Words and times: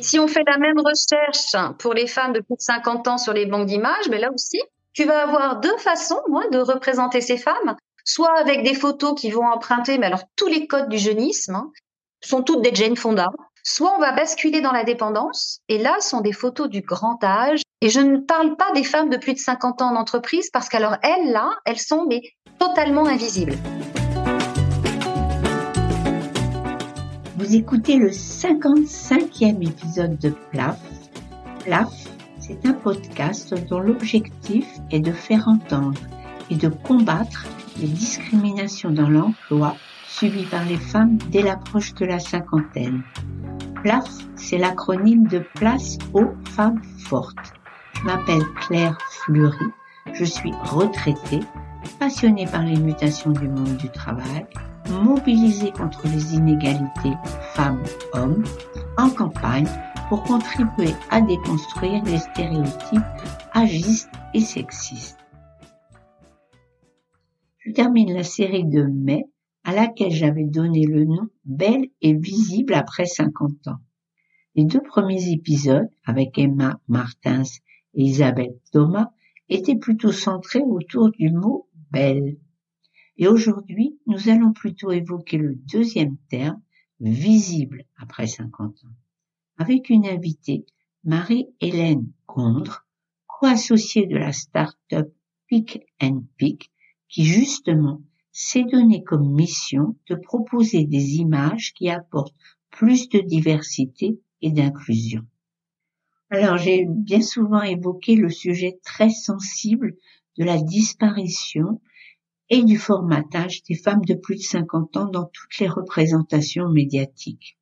Si 0.00 0.18
on 0.18 0.28
fait 0.28 0.42
la 0.46 0.58
même 0.58 0.78
recherche 0.78 1.56
pour 1.78 1.94
les 1.94 2.06
femmes 2.06 2.34
de 2.34 2.40
plus 2.40 2.56
de 2.56 2.60
50 2.60 3.08
ans 3.08 3.16
sur 3.16 3.32
les 3.32 3.46
banques 3.46 3.66
d'images, 3.66 4.08
mais 4.10 4.18
là 4.18 4.30
aussi, 4.34 4.60
tu 4.92 5.04
vas 5.04 5.22
avoir 5.22 5.60
deux 5.60 5.76
façons 5.78 6.20
de 6.52 6.58
représenter 6.58 7.22
ces 7.22 7.38
femmes, 7.38 7.76
soit 8.04 8.38
avec 8.38 8.62
des 8.62 8.74
photos 8.74 9.18
qui 9.18 9.30
vont 9.30 9.46
emprunter, 9.46 9.96
mais 9.96 10.06
alors 10.06 10.24
tous 10.36 10.46
les 10.46 10.66
codes 10.66 10.90
du 10.90 10.98
jeunisme, 10.98 11.54
hein, 11.54 11.72
sont 12.22 12.42
toutes 12.42 12.60
des 12.60 12.74
Jane 12.74 12.96
Fonda, 12.96 13.28
soit 13.62 13.94
on 13.96 14.00
va 14.00 14.12
basculer 14.12 14.60
dans 14.60 14.72
la 14.72 14.84
dépendance, 14.84 15.60
et 15.68 15.78
là 15.78 15.96
sont 16.00 16.20
des 16.20 16.32
photos 16.32 16.68
du 16.68 16.82
grand 16.82 17.22
âge. 17.24 17.62
Et 17.80 17.88
je 17.88 18.00
ne 18.00 18.18
parle 18.18 18.56
pas 18.56 18.72
des 18.74 18.84
femmes 18.84 19.10
de 19.10 19.16
plus 19.16 19.32
de 19.32 19.38
50 19.38 19.80
ans 19.80 19.90
en 19.90 19.96
entreprise, 19.96 20.50
parce 20.50 20.68
qu'alors 20.68 20.96
elles, 21.02 21.32
là, 21.32 21.50
elles 21.64 21.80
sont 21.80 22.04
mais 22.06 22.20
totalement 22.58 23.06
invisibles. 23.06 23.54
Vous 27.44 27.56
écoutez 27.56 27.98
le 27.98 28.08
55e 28.08 29.68
épisode 29.68 30.16
de 30.16 30.30
PLAF. 30.50 30.80
PLAF, 31.62 31.92
c'est 32.38 32.64
un 32.64 32.72
podcast 32.72 33.52
dont 33.68 33.80
l'objectif 33.80 34.66
est 34.90 35.00
de 35.00 35.12
faire 35.12 35.46
entendre 35.46 36.00
et 36.50 36.54
de 36.54 36.68
combattre 36.68 37.44
les 37.78 37.88
discriminations 37.88 38.92
dans 38.92 39.10
l'emploi 39.10 39.76
subies 40.08 40.46
par 40.46 40.64
les 40.64 40.78
femmes 40.78 41.18
dès 41.30 41.42
l'approche 41.42 41.92
de 41.92 42.06
la 42.06 42.18
cinquantaine. 42.18 43.02
PLAF, 43.82 44.08
c'est 44.36 44.56
l'acronyme 44.56 45.26
de 45.26 45.40
Place 45.54 45.98
aux 46.14 46.30
femmes 46.46 46.80
fortes. 46.96 47.52
Je 47.92 48.04
m'appelle 48.04 48.44
Claire 48.62 48.96
Fleury, 49.10 49.66
je 50.14 50.24
suis 50.24 50.52
retraitée, 50.62 51.40
passionnée 51.98 52.46
par 52.46 52.62
les 52.62 52.78
mutations 52.78 53.32
du 53.32 53.48
monde 53.48 53.76
du 53.76 53.90
travail 53.90 54.46
mobiliser 54.90 55.70
contre 55.72 56.06
les 56.08 56.34
inégalités 56.34 57.14
femmes-hommes 57.54 58.44
en 58.96 59.10
campagne 59.10 59.68
pour 60.08 60.22
contribuer 60.22 60.94
à 61.10 61.20
déconstruire 61.20 62.04
les 62.04 62.18
stéréotypes 62.18 63.02
agistes 63.52 64.10
et 64.34 64.40
sexistes. 64.40 65.18
Je 67.58 67.72
termine 67.72 68.12
la 68.12 68.24
série 68.24 68.66
de 68.66 68.82
mai 68.82 69.24
à 69.64 69.72
laquelle 69.72 70.12
j'avais 70.12 70.44
donné 70.44 70.84
le 70.84 71.04
nom 71.04 71.28
Belle 71.44 71.86
et 72.02 72.12
visible 72.12 72.74
après 72.74 73.06
50 73.06 73.68
ans. 73.68 73.80
Les 74.54 74.64
deux 74.64 74.82
premiers 74.82 75.32
épisodes, 75.32 75.88
avec 76.04 76.38
Emma 76.38 76.78
Martins 76.86 77.42
et 77.94 78.02
Isabelle 78.02 78.54
Thomas, 78.70 79.10
étaient 79.48 79.76
plutôt 79.76 80.12
centrés 80.12 80.62
autour 80.62 81.10
du 81.10 81.30
mot 81.30 81.68
belle. 81.90 82.36
Et 83.16 83.28
aujourd'hui, 83.28 83.98
nous 84.06 84.28
allons 84.28 84.52
plutôt 84.52 84.90
évoquer 84.90 85.38
le 85.38 85.54
deuxième 85.54 86.16
terme, 86.28 86.60
visible 87.00 87.84
après 87.96 88.26
50 88.26 88.84
ans, 88.84 88.96
avec 89.58 89.90
une 89.90 90.06
invitée, 90.06 90.64
Marie-Hélène 91.04 92.10
Gondre, 92.26 92.86
co-associée 93.26 94.06
de 94.06 94.16
la 94.16 94.32
start-up 94.32 95.12
Pick 95.48 95.80
and 96.00 96.24
Pick, 96.38 96.72
qui 97.08 97.24
justement 97.24 98.02
s'est 98.32 98.64
donné 98.64 99.04
comme 99.04 99.32
mission 99.32 99.96
de 100.08 100.16
proposer 100.16 100.84
des 100.84 101.16
images 101.16 101.72
qui 101.74 101.90
apportent 101.90 102.34
plus 102.70 103.08
de 103.08 103.20
diversité 103.20 104.18
et 104.40 104.50
d'inclusion. 104.50 105.24
Alors 106.30 106.58
j'ai 106.58 106.84
bien 106.88 107.22
souvent 107.22 107.62
évoqué 107.62 108.16
le 108.16 108.30
sujet 108.30 108.80
très 108.82 109.10
sensible 109.10 109.94
de 110.36 110.44
la 110.44 110.60
disparition 110.60 111.80
et 112.54 112.62
du 112.62 112.78
formatage 112.78 113.64
des 113.64 113.74
femmes 113.74 114.04
de 114.04 114.14
plus 114.14 114.36
de 114.36 114.42
50 114.42 114.96
ans 114.96 115.10
dans 115.10 115.24
toutes 115.24 115.58
les 115.58 115.66
représentations 115.66 116.68
médiatiques. 116.68 117.58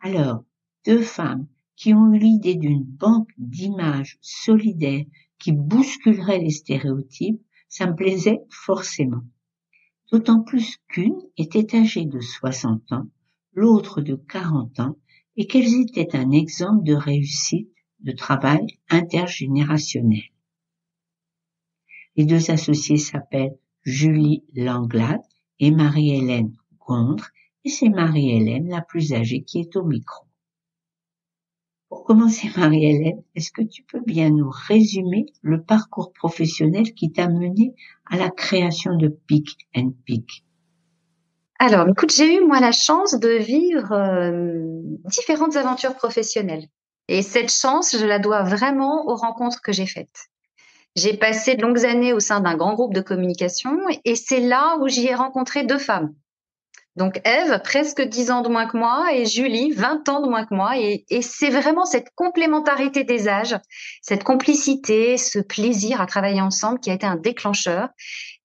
Alors, 0.00 0.42
deux 0.84 1.00
femmes 1.00 1.46
qui 1.76 1.94
ont 1.94 2.12
eu 2.12 2.18
l'idée 2.18 2.56
d'une 2.56 2.82
banque 2.82 3.30
d'images 3.38 4.18
solidaires 4.20 5.04
qui 5.38 5.52
bousculerait 5.52 6.40
les 6.40 6.50
stéréotypes, 6.50 7.40
ça 7.68 7.86
me 7.86 7.94
plaisait 7.94 8.40
forcément. 8.50 9.22
D'autant 10.10 10.40
plus 10.40 10.78
qu'une 10.88 11.22
était 11.36 11.76
âgée 11.76 12.04
de 12.04 12.18
60 12.18 12.90
ans, 12.90 13.06
l'autre 13.52 14.00
de 14.00 14.16
40 14.16 14.80
ans, 14.80 14.98
et 15.36 15.46
qu'elles 15.46 15.80
étaient 15.80 16.16
un 16.16 16.32
exemple 16.32 16.82
de 16.82 16.94
réussite 16.94 17.70
de 18.00 18.10
travail 18.10 18.66
intergénérationnel. 18.88 20.32
Les 22.16 22.24
deux 22.24 22.50
associés 22.50 22.96
s'appellent 22.96 23.56
Julie 23.86 24.42
Langlade 24.56 25.22
et 25.60 25.70
Marie-Hélène 25.70 26.52
Gondre, 26.84 27.28
et 27.64 27.70
c'est 27.70 27.88
Marie-Hélène 27.88 28.68
la 28.68 28.82
plus 28.82 29.12
âgée 29.12 29.44
qui 29.44 29.60
est 29.60 29.76
au 29.76 29.84
micro. 29.84 30.26
Pour 31.88 32.04
commencer, 32.04 32.50
Marie-Hélène, 32.56 33.22
est-ce 33.36 33.52
que 33.52 33.62
tu 33.62 33.84
peux 33.84 34.00
bien 34.00 34.30
nous 34.30 34.50
résumer 34.50 35.26
le 35.40 35.62
parcours 35.62 36.12
professionnel 36.12 36.94
qui 36.94 37.12
t'a 37.12 37.28
mené 37.28 37.74
à 38.10 38.16
la 38.16 38.28
création 38.28 38.96
de 38.96 39.06
Pick 39.06 39.68
and 39.76 39.92
Pick 40.04 40.44
Alors, 41.60 41.88
écoute, 41.88 42.12
j'ai 42.12 42.38
eu 42.38 42.44
moi 42.44 42.58
la 42.58 42.72
chance 42.72 43.14
de 43.14 43.38
vivre 43.38 43.92
euh, 43.92 44.80
différentes 45.04 45.54
aventures 45.54 45.94
professionnelles. 45.94 46.66
Et 47.06 47.22
cette 47.22 47.52
chance, 47.52 47.96
je 47.96 48.04
la 48.04 48.18
dois 48.18 48.42
vraiment 48.42 49.06
aux 49.06 49.14
rencontres 49.14 49.62
que 49.62 49.70
j'ai 49.70 49.86
faites. 49.86 50.28
J'ai 50.96 51.14
passé 51.14 51.56
de 51.56 51.62
longues 51.62 51.84
années 51.84 52.14
au 52.14 52.20
sein 52.20 52.40
d'un 52.40 52.56
grand 52.56 52.74
groupe 52.74 52.94
de 52.94 53.02
communication 53.02 53.78
et 54.04 54.16
c'est 54.16 54.40
là 54.40 54.78
où 54.80 54.88
j'y 54.88 55.06
ai 55.06 55.14
rencontré 55.14 55.64
deux 55.64 55.78
femmes. 55.78 56.14
Donc 56.96 57.20
Eve, 57.26 57.60
presque 57.62 58.00
10 58.00 58.30
ans 58.30 58.40
de 58.40 58.48
moins 58.48 58.66
que 58.66 58.78
moi, 58.78 59.12
et 59.12 59.26
Julie, 59.26 59.72
20 59.72 60.08
ans 60.08 60.22
de 60.22 60.28
moins 60.28 60.46
que 60.46 60.54
moi. 60.54 60.78
Et, 60.78 61.04
c'est 61.20 61.50
vraiment 61.50 61.84
cette 61.84 62.08
complémentarité 62.14 63.04
des 63.04 63.28
âges, 63.28 63.54
cette 64.00 64.24
complicité, 64.24 65.18
ce 65.18 65.38
plaisir 65.38 66.00
à 66.00 66.06
travailler 66.06 66.40
ensemble 66.40 66.80
qui 66.80 66.90
a 66.90 66.94
été 66.94 67.06
un 67.06 67.16
déclencheur 67.16 67.90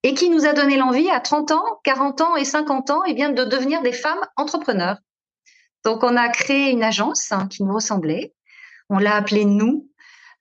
et 0.03 0.13
qui 0.13 0.29
nous 0.29 0.45
a 0.45 0.51
donné 0.51 0.75
l'envie 0.75 1.09
à 1.09 1.22
30 1.22 1.51
ans, 1.51 1.63
40 1.85 2.19
ans 2.19 2.35
et 2.35 2.44
50 2.44 2.89
ans 2.89 3.06
et 3.06 3.12
eh 3.12 3.13
bien, 3.13 3.29
de 3.29 3.45
devenir 3.45 3.81
des 3.81 3.94
femmes 3.94 4.25
entrepreneurs. 4.35 4.97
Donc 5.85 6.03
on 6.03 6.18
a 6.18 6.28
créé 6.28 6.72
une 6.72 6.83
agence 6.83 7.31
hein, 7.31 7.47
qui 7.47 7.63
nous 7.63 7.73
ressemblait. 7.73 8.33
On 8.89 8.97
l'a 8.97 9.16
appelée 9.16 9.45
Nous 9.45 9.89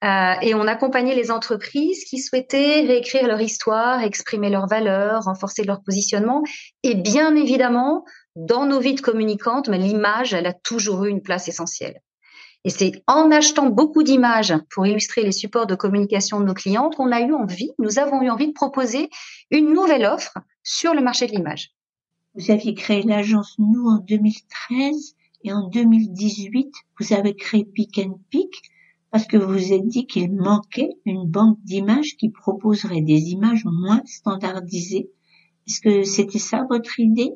euh, 0.02 0.34
et 0.40 0.54
on 0.54 0.66
accompagnait 0.66 1.14
les 1.14 1.30
entreprises 1.30 2.04
qui 2.04 2.18
souhaitaient 2.18 2.80
réécrire 2.86 3.26
leur 3.26 3.40
histoire, 3.40 4.02
exprimer 4.02 4.48
leurs 4.48 4.66
valeurs, 4.66 5.24
renforcer 5.24 5.62
leur 5.62 5.82
positionnement. 5.82 6.42
Et 6.82 6.94
bien 6.94 7.36
évidemment, 7.36 8.04
dans 8.34 8.64
nos 8.64 8.80
vies 8.80 8.94
de 8.94 9.02
communicantes, 9.02 9.68
l'image, 9.68 10.32
elle 10.32 10.46
a 10.46 10.54
toujours 10.54 11.04
eu 11.04 11.10
une 11.10 11.22
place 11.22 11.48
essentielle. 11.48 12.00
Et 12.64 12.70
c'est 12.70 13.02
en 13.06 13.30
achetant 13.30 13.70
beaucoup 13.70 14.02
d'images 14.02 14.54
pour 14.70 14.86
illustrer 14.86 15.22
les 15.22 15.32
supports 15.32 15.66
de 15.66 15.74
communication 15.74 16.40
de 16.40 16.46
nos 16.46 16.54
clients 16.54 16.90
qu'on 16.90 17.12
a 17.12 17.20
eu 17.20 17.32
envie, 17.32 17.70
nous 17.78 17.98
avons 17.98 18.22
eu 18.22 18.30
envie 18.30 18.48
de 18.48 18.52
proposer 18.52 19.08
une 19.50 19.72
nouvelle 19.72 20.04
offre 20.04 20.34
sur 20.62 20.94
le 20.94 21.00
marché 21.00 21.26
de 21.26 21.32
l'image. 21.32 21.72
Vous 22.34 22.50
aviez 22.50 22.74
créé 22.74 23.02
l'agence 23.02 23.54
Nous 23.58 23.86
en 23.86 23.98
2013 23.98 25.14
et 25.44 25.52
en 25.52 25.68
2018, 25.68 26.72
vous 26.98 27.12
avez 27.12 27.34
créé 27.34 27.64
Pick 27.64 27.98
and 27.98 28.20
Pick 28.30 28.62
parce 29.10 29.26
que 29.26 29.36
vous 29.36 29.52
vous 29.52 29.72
êtes 29.72 29.86
dit 29.86 30.06
qu'il 30.06 30.32
manquait 30.32 30.90
une 31.04 31.26
banque 31.26 31.58
d'images 31.62 32.16
qui 32.16 32.30
proposerait 32.30 33.02
des 33.02 33.30
images 33.30 33.64
moins 33.64 34.02
standardisées. 34.06 35.10
Est-ce 35.66 35.80
que 35.80 36.02
c'était 36.04 36.38
ça 36.38 36.64
votre 36.68 36.98
idée? 37.00 37.32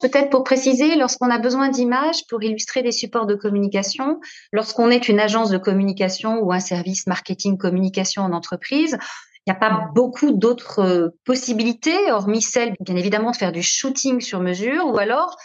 Peut-être 0.00 0.28
pour 0.28 0.44
préciser, 0.44 0.94
lorsqu'on 0.96 1.30
a 1.30 1.38
besoin 1.38 1.70
d'images 1.70 2.26
pour 2.28 2.42
illustrer 2.42 2.82
des 2.82 2.92
supports 2.92 3.26
de 3.26 3.34
communication, 3.34 4.20
lorsqu'on 4.52 4.90
est 4.90 5.08
une 5.08 5.18
agence 5.18 5.48
de 5.48 5.56
communication 5.56 6.40
ou 6.40 6.52
un 6.52 6.60
service 6.60 7.06
marketing 7.06 7.56
communication 7.56 8.22
en 8.22 8.32
entreprise, 8.32 8.98
il 9.46 9.52
n'y 9.52 9.56
a 9.56 9.60
pas 9.60 9.88
beaucoup 9.94 10.32
d'autres 10.32 10.80
euh, 10.80 11.08
possibilités, 11.24 12.10
hormis 12.10 12.42
celle, 12.42 12.74
bien 12.80 12.96
évidemment, 12.96 13.30
de 13.30 13.36
faire 13.36 13.52
du 13.52 13.62
shooting 13.62 14.20
sur 14.20 14.40
mesure 14.40 14.86
ou 14.86 14.98
alors 14.98 15.36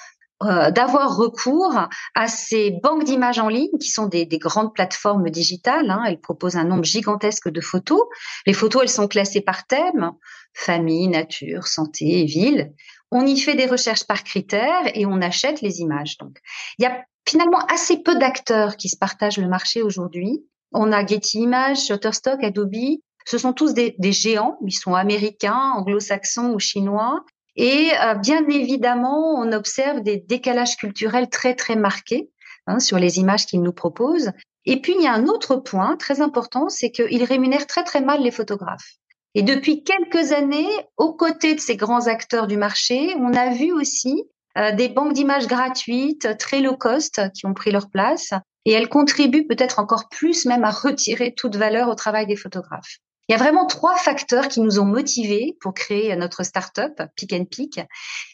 euh, 0.43 0.71
d'avoir 0.71 1.15
recours 1.15 1.87
à 2.15 2.27
ces 2.27 2.71
banques 2.83 3.03
d'images 3.03 3.39
en 3.39 3.47
ligne 3.47 3.77
qui 3.79 3.89
sont 3.89 4.07
des, 4.07 4.25
grandes 4.25 4.73
plateformes 4.73 5.29
digitales. 5.29 5.89
Hein. 5.89 6.03
Elles 6.07 6.19
proposent 6.19 6.55
un 6.55 6.63
nombre 6.63 6.83
gigantesque 6.83 7.49
de 7.49 7.61
photos. 7.61 8.01
Les 8.45 8.53
photos, 8.53 8.83
elles 8.83 8.89
sont 8.89 9.07
classées 9.07 9.41
par 9.41 9.67
thème, 9.67 10.11
famille, 10.53 11.07
nature, 11.07 11.67
santé, 11.67 12.25
ville. 12.25 12.73
On 13.11 13.25
y 13.25 13.37
fait 13.37 13.55
des 13.55 13.65
recherches 13.65 14.05
par 14.05 14.23
critères 14.23 14.89
et 14.95 15.05
on 15.05 15.21
achète 15.21 15.61
les 15.61 15.81
images. 15.81 16.17
Donc, 16.17 16.37
il 16.79 16.83
y 16.83 16.85
a 16.85 17.03
finalement 17.27 17.63
assez 17.67 18.01
peu 18.01 18.15
d'acteurs 18.15 18.77
qui 18.77 18.89
se 18.89 18.97
partagent 18.97 19.37
le 19.37 19.47
marché 19.47 19.81
aujourd'hui. 19.81 20.43
On 20.71 20.91
a 20.91 21.05
Getty 21.05 21.41
Images, 21.41 21.85
Shutterstock, 21.85 22.43
Adobe. 22.43 22.99
Ce 23.25 23.37
sont 23.37 23.53
tous 23.53 23.73
des, 23.73 23.95
des 23.99 24.11
géants. 24.11 24.57
Ils 24.65 24.71
sont 24.71 24.95
américains, 24.95 25.73
anglo-saxons 25.75 26.53
ou 26.53 26.59
chinois. 26.59 27.23
Et 27.55 27.89
euh, 28.01 28.13
bien 28.15 28.47
évidemment, 28.47 29.35
on 29.39 29.51
observe 29.51 30.01
des 30.01 30.17
décalages 30.17 30.77
culturels 30.77 31.29
très 31.29 31.55
très 31.55 31.75
marqués 31.75 32.29
hein, 32.67 32.79
sur 32.79 32.97
les 32.97 33.19
images 33.19 33.45
qu'ils 33.45 33.61
nous 33.61 33.73
proposent. 33.73 34.31
Et 34.65 34.79
puis 34.79 34.93
il 34.95 35.03
y 35.03 35.07
a 35.07 35.13
un 35.13 35.27
autre 35.27 35.55
point 35.55 35.97
très 35.97 36.21
important, 36.21 36.69
c'est 36.69 36.91
qu'ils 36.91 37.23
rémunèrent 37.23 37.67
très 37.67 37.83
très 37.83 38.01
mal 38.01 38.21
les 38.21 38.31
photographes. 38.31 38.95
Et 39.33 39.43
depuis 39.43 39.83
quelques 39.83 40.33
années, 40.33 40.69
aux 40.97 41.13
côtés 41.13 41.55
de 41.55 41.59
ces 41.59 41.77
grands 41.77 42.07
acteurs 42.07 42.47
du 42.47 42.57
marché, 42.57 43.15
on 43.17 43.33
a 43.33 43.53
vu 43.53 43.71
aussi 43.71 44.23
euh, 44.57 44.73
des 44.73 44.89
banques 44.89 45.13
d'images 45.13 45.47
gratuites, 45.47 46.37
très 46.37 46.59
low 46.59 46.75
cost, 46.75 47.21
qui 47.33 47.45
ont 47.45 47.53
pris 47.53 47.71
leur 47.71 47.89
place. 47.89 48.31
Et 48.65 48.73
elles 48.73 48.89
contribuent 48.89 49.47
peut-être 49.47 49.79
encore 49.79 50.09
plus 50.09 50.45
même 50.45 50.63
à 50.63 50.69
retirer 50.69 51.33
toute 51.33 51.55
valeur 51.55 51.87
au 51.87 51.95
travail 51.95 52.27
des 52.27 52.35
photographes. 52.35 52.99
Il 53.31 53.35
y 53.35 53.39
a 53.39 53.43
vraiment 53.43 53.65
trois 53.65 53.95
facteurs 53.95 54.49
qui 54.49 54.59
nous 54.59 54.77
ont 54.77 54.85
motivés 54.85 55.55
pour 55.61 55.73
créer 55.73 56.13
notre 56.17 56.43
start-up, 56.43 57.01
Pick 57.15 57.31
and 57.31 57.45
Pick. 57.45 57.79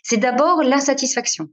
C'est 0.02 0.18
d'abord 0.18 0.64
l'insatisfaction. 0.64 1.50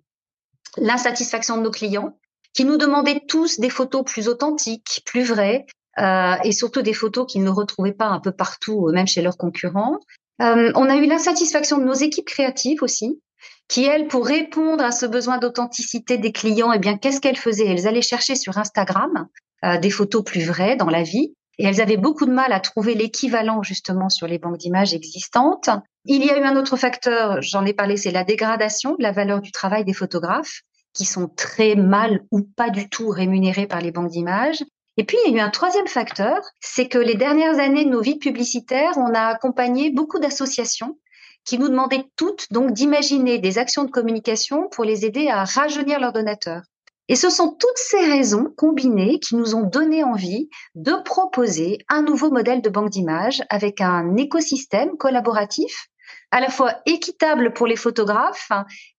L'insatisfaction 0.79 1.59
de 1.59 1.63
nos 1.63 1.71
clients 1.71 2.19
qui 2.55 2.65
nous 2.65 2.79
demandaient 2.79 3.21
tous 3.29 3.61
des 3.61 3.69
photos 3.69 4.03
plus 4.03 4.29
authentiques, 4.29 5.03
plus 5.05 5.25
vraies, 5.25 5.67
euh, 5.99 6.37
et 6.43 6.53
surtout 6.53 6.81
des 6.81 6.95
photos 6.95 7.31
qu'ils 7.31 7.45
ne 7.45 7.51
retrouvaient 7.51 7.93
pas 7.93 8.07
un 8.07 8.19
peu 8.19 8.33
partout, 8.33 8.89
même 8.95 9.07
chez 9.07 9.21
leurs 9.21 9.37
concurrents. 9.37 9.99
Euh, 10.41 10.73
on 10.75 10.89
a 10.89 10.97
eu 10.97 11.05
l'insatisfaction 11.05 11.77
de 11.77 11.85
nos 11.85 11.93
équipes 11.93 12.25
créatives 12.25 12.83
aussi, 12.83 13.21
qui 13.69 13.85
elles, 13.85 14.09
pour 14.09 14.25
répondre 14.25 14.83
à 14.83 14.91
ce 14.91 15.05
besoin 15.05 15.37
d'authenticité 15.37 16.17
des 16.17 16.33
clients, 16.33 16.73
eh 16.73 16.79
bien, 16.79 16.97
qu'est-ce 16.97 17.21
qu'elles 17.21 17.37
faisaient? 17.37 17.67
Elles 17.67 17.87
allaient 17.87 18.01
chercher 18.01 18.37
sur 18.37 18.57
Instagram 18.57 19.29
euh, 19.67 19.77
des 19.77 19.91
photos 19.91 20.25
plus 20.25 20.47
vraies 20.47 20.77
dans 20.77 20.89
la 20.89 21.03
vie, 21.03 21.35
et 21.59 21.65
elles 21.65 21.81
avaient 21.81 21.97
beaucoup 21.97 22.27
de 22.27 22.33
mal 22.33 22.53
à 22.53 22.61
trouver 22.61 22.95
l'équivalent 22.95 23.63
justement 23.63 24.09
sur 24.09 24.27
les 24.27 24.39
banques 24.39 24.59
d'images 24.59 24.95
existantes. 24.95 25.71
Il 26.05 26.25
y 26.25 26.31
a 26.31 26.39
eu 26.39 26.43
un 26.43 26.57
autre 26.57 26.77
facteur, 26.77 27.41
j'en 27.43 27.65
ai 27.65 27.73
parlé, 27.73 27.97
c'est 27.97 28.11
la 28.11 28.25
dégradation 28.25 28.95
de 28.97 29.03
la 29.03 29.13
valeur 29.13 29.41
du 29.41 29.53
travail 29.53 29.85
des 29.85 29.95
photographes, 29.95 30.63
qui 30.95 31.05
sont 31.05 31.29
très 31.29 31.75
mal 31.75 32.21
ou 32.31 32.43
pas 32.43 32.71
du 32.71 32.89
tout 32.89 33.09
rémunérés 33.09 33.67
par 33.67 33.81
les 33.81 33.91
banques 33.91 34.11
d'images. 34.11 34.63
Et 34.97 35.05
puis, 35.05 35.17
il 35.27 35.33
y 35.33 35.35
a 35.35 35.39
eu 35.39 35.41
un 35.41 35.51
troisième 35.51 35.89
facteur, 35.89 36.41
c'est 36.61 36.87
que 36.87 36.99
les 36.99 37.17
dernières 37.17 37.59
années 37.59 37.85
de 37.85 37.91
nos 37.91 38.01
vies 38.01 38.19
publicitaires, 38.19 38.97
on 38.97 39.13
a 39.13 39.27
accompagné 39.27 39.91
beaucoup 39.91 40.21
d'associations 40.21 40.97
qui 41.45 41.59
nous 41.59 41.69
demandaient 41.69 42.05
toutes 42.17 42.47
donc 42.53 42.73
d'imaginer 42.73 43.39
des 43.39 43.59
actions 43.59 43.85
de 43.85 43.91
communication 43.91 44.69
pour 44.69 44.85
les 44.85 45.05
aider 45.05 45.29
à 45.29 45.45
rajeunir 45.45 46.01
leurs 46.01 46.13
donateurs. 46.13 46.63
Et 47.09 47.17
ce 47.17 47.29
sont 47.29 47.55
toutes 47.55 47.77
ces 47.77 48.01
raisons 48.01 48.53
combinées 48.57 49.19
qui 49.21 49.37
nous 49.37 49.55
ont 49.55 49.63
donné 49.63 50.03
envie 50.05 50.49
de 50.75 50.95
proposer 51.05 51.79
un 51.89 52.03
nouveau 52.03 52.31
modèle 52.31 52.63
de 52.63 52.71
banque 52.71 52.91
d'images 52.91 53.43
avec 53.51 53.81
un 53.81 54.17
écosystème 54.17 54.97
collaboratif 54.97 55.89
à 56.31 56.41
la 56.41 56.49
fois 56.49 56.81
équitable 56.87 57.53
pour 57.53 57.67
les 57.67 57.77
photographes 57.77 58.51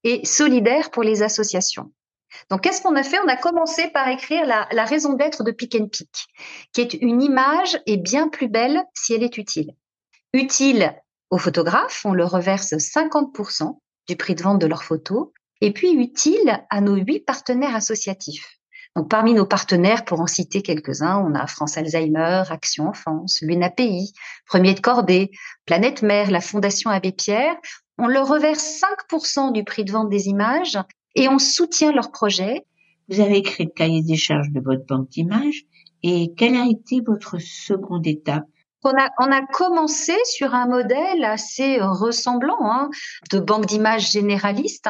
et 0.03 0.23
solidaire 0.25 0.91
pour 0.91 1.03
les 1.03 1.23
associations. 1.23 1.91
Donc, 2.49 2.61
qu'est-ce 2.61 2.81
qu'on 2.81 2.95
a 2.95 3.03
fait? 3.03 3.19
On 3.23 3.27
a 3.27 3.37
commencé 3.37 3.87
par 3.87 4.07
écrire 4.07 4.45
la, 4.45 4.85
raison 4.85 5.13
d'être 5.13 5.43
de 5.43 5.51
Pick 5.51 5.75
and 5.75 5.87
Pick, 5.87 6.27
qui 6.73 6.81
est 6.81 6.93
une 6.93 7.21
image 7.21 7.79
est 7.85 7.97
bien 7.97 8.27
plus 8.27 8.47
belle 8.47 8.83
si 8.93 9.13
elle 9.13 9.23
est 9.23 9.37
utile. 9.37 9.71
Utile 10.33 10.95
aux 11.29 11.37
photographes, 11.37 12.01
on 12.05 12.13
leur 12.13 12.31
reverse 12.31 12.73
50% 12.73 13.77
du 14.07 14.15
prix 14.15 14.35
de 14.35 14.43
vente 14.43 14.59
de 14.59 14.67
leurs 14.67 14.83
photos, 14.83 15.29
et 15.61 15.71
puis 15.71 15.91
utile 15.91 16.63
à 16.69 16.81
nos 16.81 16.95
huit 16.95 17.25
partenaires 17.25 17.75
associatifs. 17.75 18.59
Donc, 18.95 19.09
parmi 19.09 19.33
nos 19.33 19.45
partenaires, 19.45 20.05
pour 20.05 20.21
en 20.21 20.27
citer 20.27 20.61
quelques-uns, 20.61 21.19
on 21.19 21.35
a 21.35 21.47
France 21.47 21.77
Alzheimer, 21.77 22.43
Action 22.49 22.87
Enfance, 22.87 23.39
l'UNAPI, 23.41 24.13
Premier 24.45 24.73
de 24.73 24.79
Cordée, 24.79 25.31
Planète 25.65 26.01
Mère, 26.01 26.31
la 26.31 26.39
Fondation 26.39 26.89
Abbé 26.89 27.11
Pierre. 27.11 27.55
On 27.97 28.07
leur 28.07 28.27
reverse 28.27 28.81
5% 29.11 29.51
du 29.51 29.65
prix 29.65 29.83
de 29.83 29.91
vente 29.91 30.09
des 30.09 30.27
images 30.27 30.77
et 31.15 31.27
on 31.27 31.39
soutient 31.39 31.91
leur 31.91 32.11
projet. 32.11 32.65
Vous 33.09 33.19
avez 33.19 33.37
écrit 33.37 33.65
le 33.65 33.71
cahier 33.71 34.01
des 34.01 34.15
charges 34.15 34.49
de 34.51 34.61
votre 34.61 34.85
banque 34.85 35.09
d'images 35.09 35.65
et 36.01 36.33
quelle 36.37 36.55
a 36.55 36.65
été 36.65 37.01
votre 37.05 37.37
seconde 37.39 38.07
étape? 38.07 38.45
On 38.85 38.97
a, 38.97 39.09
on 39.19 39.31
a 39.31 39.45
commencé 39.45 40.13
sur 40.25 40.53
un 40.53 40.67
modèle 40.67 41.23
assez 41.23 41.79
ressemblant 41.81 42.57
hein, 42.61 42.89
de 43.31 43.39
banque 43.39 43.65
d'images 43.65 44.11
généraliste. 44.11 44.87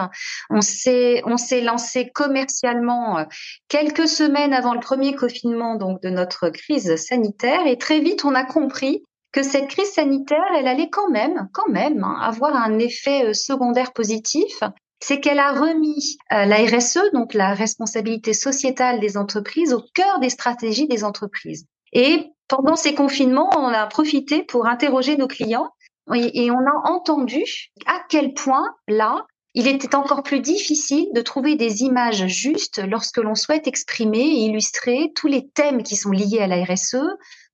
On 0.49 0.61
s'est 0.61 1.21
lancé 1.61 2.09
commercialement 2.13 3.19
euh, 3.19 3.23
quelques 3.67 4.07
semaines 4.07 4.53
avant 4.53 4.73
le 4.73 4.79
premier 4.79 5.15
confinement 5.15 5.75
donc 5.75 6.01
de 6.01 6.09
notre 6.09 6.49
crise 6.49 6.95
sanitaire 6.95 7.65
et 7.65 7.77
très 7.77 7.99
vite 7.99 8.25
on 8.25 8.35
a 8.35 8.43
compris 8.43 9.03
que 9.31 9.43
cette 9.43 9.67
crise 9.67 9.91
sanitaire, 9.91 10.45
elle 10.57 10.67
allait 10.67 10.89
quand 10.89 11.09
même, 11.09 11.49
quand 11.51 11.67
même, 11.67 12.05
hein, 12.05 12.17
avoir 12.21 12.55
un 12.55 12.79
effet 12.79 13.25
euh, 13.25 13.33
secondaire 13.33 13.91
positif 13.91 14.63
c'est 15.01 15.19
qu'elle 15.19 15.39
a 15.39 15.51
remis 15.51 16.17
euh, 16.31 16.45
la 16.45 16.57
RSE, 16.65 17.11
donc 17.13 17.33
la 17.33 17.53
responsabilité 17.53 18.33
sociétale 18.33 18.99
des 18.99 19.17
entreprises, 19.17 19.73
au 19.73 19.83
cœur 19.93 20.19
des 20.19 20.29
stratégies 20.29 20.87
des 20.87 21.03
entreprises. 21.03 21.67
Et 21.95 22.29
pendant 22.49 22.75
ces 22.75 22.93
confinements, 22.93 23.49
on 23.57 23.69
a 23.69 23.87
profité 23.87 24.43
pour 24.43 24.67
interroger 24.67 25.15
nos 25.17 25.27
clients 25.27 25.69
et 26.13 26.51
on 26.51 26.59
a 26.59 26.91
entendu 26.91 27.43
à 27.87 27.99
quel 28.09 28.33
point, 28.33 28.75
là, 28.87 29.25
il 29.55 29.67
était 29.69 29.95
encore 29.95 30.21
plus 30.21 30.41
difficile 30.41 31.07
de 31.15 31.21
trouver 31.21 31.55
des 31.55 31.83
images 31.83 32.27
justes 32.27 32.81
lorsque 32.85 33.17
l'on 33.17 33.33
souhaite 33.33 33.67
exprimer 33.67 34.19
et 34.19 34.43
illustrer 34.43 35.13
tous 35.15 35.27
les 35.27 35.47
thèmes 35.47 35.81
qui 35.81 35.95
sont 35.95 36.11
liés 36.11 36.41
à 36.41 36.47
la 36.47 36.61
RSE, 36.65 36.97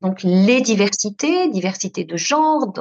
donc 0.02 0.24
les 0.24 0.62
diversités, 0.62 1.48
diversité 1.50 2.04
de 2.04 2.18
genre, 2.18 2.74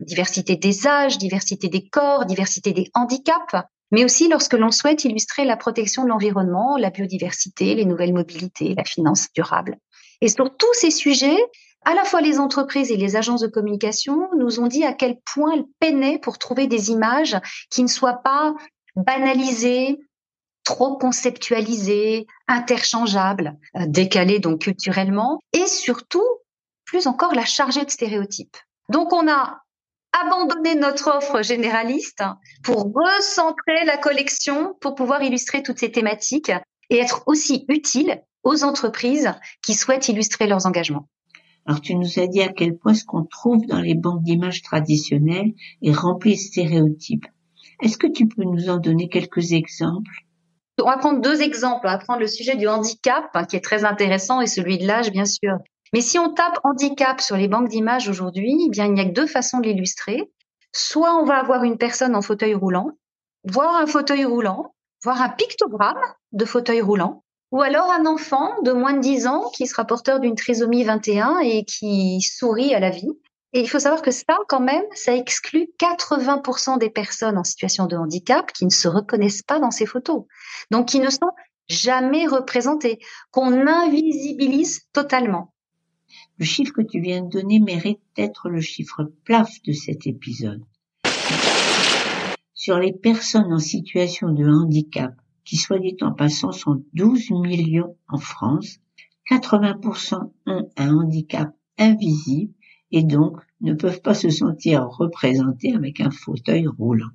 diversité 0.00 0.56
des 0.56 0.86
âges, 0.86 1.16
diversité 1.16 1.68
des 1.68 1.88
corps, 1.88 2.26
diversité 2.26 2.72
des 2.74 2.90
handicaps, 2.92 3.54
mais 3.90 4.04
aussi 4.04 4.28
lorsque 4.28 4.52
l'on 4.52 4.70
souhaite 4.70 5.02
illustrer 5.04 5.46
la 5.46 5.56
protection 5.56 6.04
de 6.04 6.10
l'environnement, 6.10 6.76
la 6.76 6.90
biodiversité, 6.90 7.74
les 7.74 7.86
nouvelles 7.86 8.12
mobilités, 8.12 8.74
la 8.76 8.84
finance 8.84 9.28
durable. 9.34 9.78
Et 10.20 10.28
sur 10.28 10.56
tous 10.56 10.72
ces 10.74 10.90
sujets, 10.90 11.38
à 11.84 11.94
la 11.94 12.04
fois 12.04 12.20
les 12.20 12.38
entreprises 12.38 12.90
et 12.90 12.96
les 12.96 13.16
agences 13.16 13.40
de 13.40 13.46
communication 13.46 14.28
nous 14.36 14.60
ont 14.60 14.66
dit 14.66 14.84
à 14.84 14.92
quel 14.92 15.16
point 15.20 15.52
elles 15.52 15.64
peinaient 15.80 16.18
pour 16.18 16.38
trouver 16.38 16.66
des 16.66 16.90
images 16.90 17.36
qui 17.70 17.82
ne 17.82 17.88
soient 17.88 18.20
pas 18.24 18.54
banalisées, 18.96 19.98
trop 20.64 20.98
conceptualisées, 20.98 22.26
interchangeables, 22.46 23.56
euh, 23.76 23.86
décalées 23.86 24.38
donc 24.38 24.62
culturellement, 24.62 25.40
et 25.52 25.66
surtout, 25.66 26.26
plus 26.84 27.06
encore, 27.06 27.34
la 27.34 27.44
chargée 27.44 27.84
de 27.84 27.90
stéréotypes. 27.90 28.56
Donc 28.90 29.12
on 29.12 29.28
a 29.28 29.62
abandonné 30.12 30.74
notre 30.74 31.08
offre 31.16 31.42
généraliste 31.42 32.22
pour 32.64 32.92
recentrer 32.92 33.84
la 33.84 33.96
collection 33.98 34.74
pour 34.80 34.94
pouvoir 34.94 35.22
illustrer 35.22 35.62
toutes 35.62 35.78
ces 35.78 35.92
thématiques 35.92 36.52
et 36.90 36.98
être 36.98 37.22
aussi 37.26 37.64
utile 37.68 38.22
aux 38.42 38.64
entreprises 38.64 39.32
qui 39.62 39.74
souhaitent 39.74 40.08
illustrer 40.08 40.46
leurs 40.46 40.66
engagements. 40.66 41.08
Alors 41.66 41.80
tu 41.80 41.94
nous 41.94 42.18
as 42.18 42.26
dit 42.26 42.40
à 42.40 42.48
quel 42.48 42.76
point 42.76 42.94
ce 42.94 43.04
qu'on 43.04 43.24
trouve 43.24 43.66
dans 43.66 43.80
les 43.80 43.94
banques 43.94 44.22
d'images 44.22 44.62
traditionnelles 44.62 45.52
est 45.82 45.92
rempli 45.92 46.34
de 46.34 46.40
stéréotypes. 46.40 47.26
Est-ce 47.82 47.98
que 47.98 48.06
tu 48.06 48.26
peux 48.26 48.44
nous 48.44 48.70
en 48.70 48.78
donner 48.78 49.08
quelques 49.08 49.52
exemples? 49.52 50.24
On 50.80 50.88
va 50.88 50.96
prendre 50.96 51.20
deux 51.20 51.42
exemples. 51.42 51.86
On 51.86 51.90
va 51.90 51.98
prendre 51.98 52.20
le 52.20 52.26
sujet 52.26 52.56
du 52.56 52.68
handicap, 52.68 53.26
hein, 53.34 53.44
qui 53.44 53.56
est 53.56 53.60
très 53.60 53.84
intéressant, 53.84 54.40
et 54.40 54.46
celui 54.46 54.78
de 54.78 54.86
l'âge, 54.86 55.10
bien 55.10 55.24
sûr. 55.24 55.58
Mais 55.92 56.00
si 56.00 56.18
on 56.18 56.32
tape 56.32 56.58
handicap 56.64 57.20
sur 57.20 57.36
les 57.36 57.48
banques 57.48 57.68
d'images 57.68 58.08
aujourd'hui, 58.08 58.56
eh 58.66 58.70
bien, 58.70 58.86
il 58.86 58.92
n'y 58.92 59.00
a 59.00 59.04
que 59.04 59.12
deux 59.12 59.26
façons 59.26 59.58
de 59.58 59.68
l'illustrer. 59.68 60.30
Soit 60.72 61.20
on 61.20 61.24
va 61.24 61.38
avoir 61.38 61.64
une 61.64 61.78
personne 61.78 62.14
en 62.14 62.22
fauteuil 62.22 62.54
roulant, 62.54 62.90
voir 63.44 63.74
un 63.76 63.86
fauteuil 63.86 64.24
roulant, 64.24 64.74
voir 65.02 65.22
un 65.22 65.30
pictogramme 65.30 66.00
de 66.32 66.44
fauteuil 66.44 66.80
roulant, 66.80 67.24
ou 67.50 67.62
alors 67.62 67.90
un 67.90 68.06
enfant 68.06 68.60
de 68.62 68.72
moins 68.72 68.94
de 68.94 69.00
10 69.00 69.26
ans 69.26 69.50
qui 69.54 69.66
sera 69.66 69.84
porteur 69.84 70.20
d'une 70.20 70.34
trisomie 70.34 70.84
21 70.84 71.38
et 71.40 71.64
qui 71.64 72.20
sourit 72.20 72.74
à 72.74 72.80
la 72.80 72.90
vie. 72.90 73.10
Et 73.54 73.60
il 73.60 73.68
faut 73.68 73.78
savoir 73.78 74.02
que 74.02 74.10
ça, 74.10 74.36
quand 74.48 74.60
même, 74.60 74.84
ça 74.92 75.16
exclut 75.16 75.68
80% 75.80 76.78
des 76.78 76.90
personnes 76.90 77.38
en 77.38 77.44
situation 77.44 77.86
de 77.86 77.96
handicap 77.96 78.52
qui 78.52 78.66
ne 78.66 78.70
se 78.70 78.88
reconnaissent 78.88 79.42
pas 79.42 79.58
dans 79.58 79.70
ces 79.70 79.86
photos. 79.86 80.24
Donc, 80.70 80.88
qui 80.88 81.00
ne 81.00 81.08
sont 81.08 81.30
jamais 81.68 82.26
représentées, 82.26 82.98
qu'on 83.30 83.66
invisibilise 83.66 84.82
totalement. 84.92 85.54
Le 86.38 86.44
chiffre 86.44 86.72
que 86.72 86.82
tu 86.82 87.00
viens 87.00 87.22
de 87.22 87.28
donner 87.28 87.58
mérite 87.58 88.00
d'être 88.16 88.48
le 88.50 88.60
chiffre 88.60 89.10
plaf 89.24 89.50
de 89.66 89.72
cet 89.72 90.06
épisode. 90.06 90.62
Sur 92.54 92.78
les 92.78 92.92
personnes 92.92 93.52
en 93.52 93.58
situation 93.58 94.30
de 94.30 94.44
handicap, 94.44 95.12
qui 95.48 95.56
soit 95.56 95.78
dit 95.78 95.96
en 96.02 96.12
passant 96.12 96.52
sont 96.52 96.84
12 96.92 97.30
millions 97.30 97.96
en 98.08 98.18
France, 98.18 98.80
80% 99.30 100.30
ont 100.46 100.70
un 100.76 100.94
handicap 100.94 101.48
invisible 101.78 102.52
et 102.90 103.02
donc 103.02 103.38
ne 103.62 103.72
peuvent 103.72 104.02
pas 104.02 104.12
se 104.12 104.28
sentir 104.28 104.86
représentés 104.86 105.74
avec 105.74 106.00
un 106.00 106.10
fauteuil 106.10 106.66
roulant. 106.66 107.08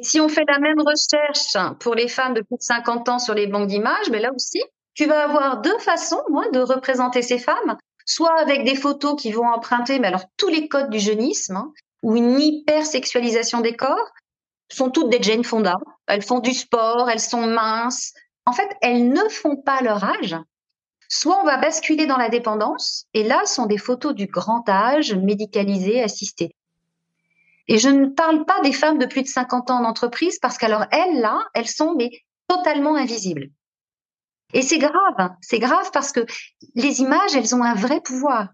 Si 0.00 0.20
on 0.20 0.28
fait 0.28 0.44
la 0.46 0.60
même 0.60 0.78
recherche 0.78 1.56
pour 1.80 1.96
les 1.96 2.06
femmes 2.06 2.34
de 2.34 2.42
plus 2.42 2.56
de 2.56 2.62
50 2.62 3.08
ans 3.08 3.18
sur 3.18 3.34
les 3.34 3.48
banques 3.48 3.68
d'images, 3.68 4.10
mais 4.12 4.20
là 4.20 4.30
aussi, 4.32 4.62
tu 4.94 5.06
vas 5.06 5.24
avoir 5.24 5.62
deux 5.62 5.78
façons 5.78 6.22
de 6.52 6.60
représenter 6.60 7.22
ces 7.22 7.38
femmes, 7.38 7.76
soit 8.04 8.38
avec 8.40 8.64
des 8.64 8.76
photos 8.76 9.20
qui 9.20 9.32
vont 9.32 9.46
emprunter 9.46 9.98
mais 9.98 10.08
alors 10.08 10.26
tous 10.36 10.48
les 10.48 10.68
codes 10.68 10.90
du 10.90 11.00
jeunisme, 11.00 11.56
hein, 11.56 11.72
ou 12.04 12.14
une 12.14 12.38
hypersexualisation 12.38 13.60
des 13.60 13.74
corps, 13.74 14.12
sont 14.70 14.90
toutes 14.90 15.10
des 15.10 15.22
Jane 15.22 15.44
Fonda. 15.44 15.76
Elles 16.06 16.22
font 16.22 16.40
du 16.40 16.52
sport, 16.52 17.08
elles 17.10 17.20
sont 17.20 17.46
minces. 17.46 18.12
En 18.44 18.52
fait, 18.52 18.68
elles 18.82 19.08
ne 19.08 19.28
font 19.28 19.56
pas 19.56 19.80
leur 19.82 20.04
âge. 20.04 20.36
soit 21.08 21.40
on 21.40 21.44
va 21.44 21.56
basculer 21.56 22.06
dans 22.06 22.16
la 22.16 22.28
dépendance, 22.28 23.06
et 23.14 23.22
là 23.22 23.46
sont 23.46 23.66
des 23.66 23.78
photos 23.78 24.12
du 24.12 24.26
grand 24.26 24.68
âge, 24.68 25.14
médicalisées, 25.14 26.02
assistées. 26.02 26.56
Et 27.68 27.78
je 27.78 27.88
ne 27.88 28.06
parle 28.06 28.44
pas 28.44 28.60
des 28.62 28.72
femmes 28.72 28.98
de 28.98 29.06
plus 29.06 29.22
de 29.22 29.28
50 29.28 29.70
ans 29.70 29.78
en 29.78 29.84
entreprise, 29.84 30.38
parce 30.40 30.58
qu'alors 30.58 30.86
elles, 30.90 31.20
là, 31.20 31.38
elles 31.54 31.68
sont 31.68 31.94
mais 31.94 32.10
totalement 32.48 32.96
invisibles. 32.96 33.50
Et 34.52 34.62
c'est 34.62 34.78
grave, 34.78 35.30
c'est 35.40 35.58
grave 35.58 35.90
parce 35.92 36.12
que 36.12 36.24
les 36.74 37.00
images, 37.00 37.34
elles 37.34 37.54
ont 37.54 37.62
un 37.62 37.74
vrai 37.74 38.00
pouvoir. 38.00 38.48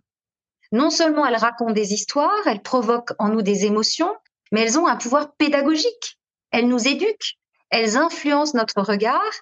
Non 0.73 0.89
seulement 0.89 1.27
elles 1.27 1.37
racontent 1.37 1.75
des 1.75 1.93
histoires, 1.93 2.47
elles 2.47 2.63
provoquent 2.63 3.13
en 3.19 3.29
nous 3.29 3.43
des 3.43 3.67
émotions, 3.67 4.13
mais 4.53 4.61
elles 4.61 4.79
ont 4.79 4.87
un 4.87 4.97
pouvoir 4.97 5.35
pédagogique. 5.35 6.21
Elles 6.53 6.69
nous 6.69 6.87
éduquent, 6.87 7.39
elles 7.71 7.97
influencent 7.97 8.57
notre 8.57 8.83
regard, 8.83 9.33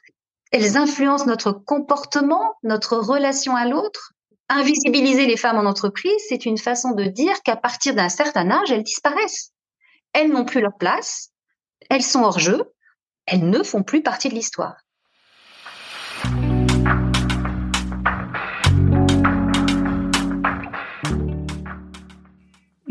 elles 0.53 0.77
influencent 0.77 1.27
notre 1.27 1.53
comportement, 1.53 2.55
notre 2.63 2.97
relation 2.97 3.57
à 3.57 3.67
l'autre. 3.67 4.13
Invisibiliser 4.49 5.27
les 5.27 5.37
femmes 5.37 5.59
en 5.59 5.69
entreprise, 5.69 6.23
c'est 6.29 6.47
une 6.47 6.59
façon 6.59 6.93
de 6.93 7.05
dire 7.05 7.43
qu'à 7.43 7.57
partir 7.57 7.95
d'un 7.95 8.09
certain 8.09 8.51
âge, 8.51 8.71
elles 8.73 8.83
disparaissent. 8.83 9.53
Elles 10.13 10.31
n'ont 10.31 10.45
plus 10.45 10.61
leur 10.61 10.77
place, 10.77 11.31
elles 11.89 12.03
sont 12.03 12.23
hors 12.23 12.39
jeu, 12.39 12.73
elles 13.27 13.49
ne 13.49 13.63
font 13.63 13.83
plus 13.83 14.03
partie 14.03 14.29
de 14.29 14.35
l'histoire. 14.35 14.77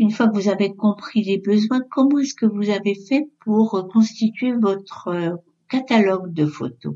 Une 0.00 0.10
fois 0.10 0.28
que 0.28 0.32
vous 0.32 0.48
avez 0.48 0.74
compris 0.74 1.22
les 1.22 1.36
besoins, 1.36 1.82
comment 1.90 2.20
est-ce 2.20 2.32
que 2.32 2.46
vous 2.46 2.70
avez 2.70 2.94
fait 2.94 3.28
pour 3.44 3.86
constituer 3.92 4.52
votre 4.52 5.08
euh, 5.08 5.36
catalogue 5.68 6.32
de 6.32 6.46
photos? 6.46 6.94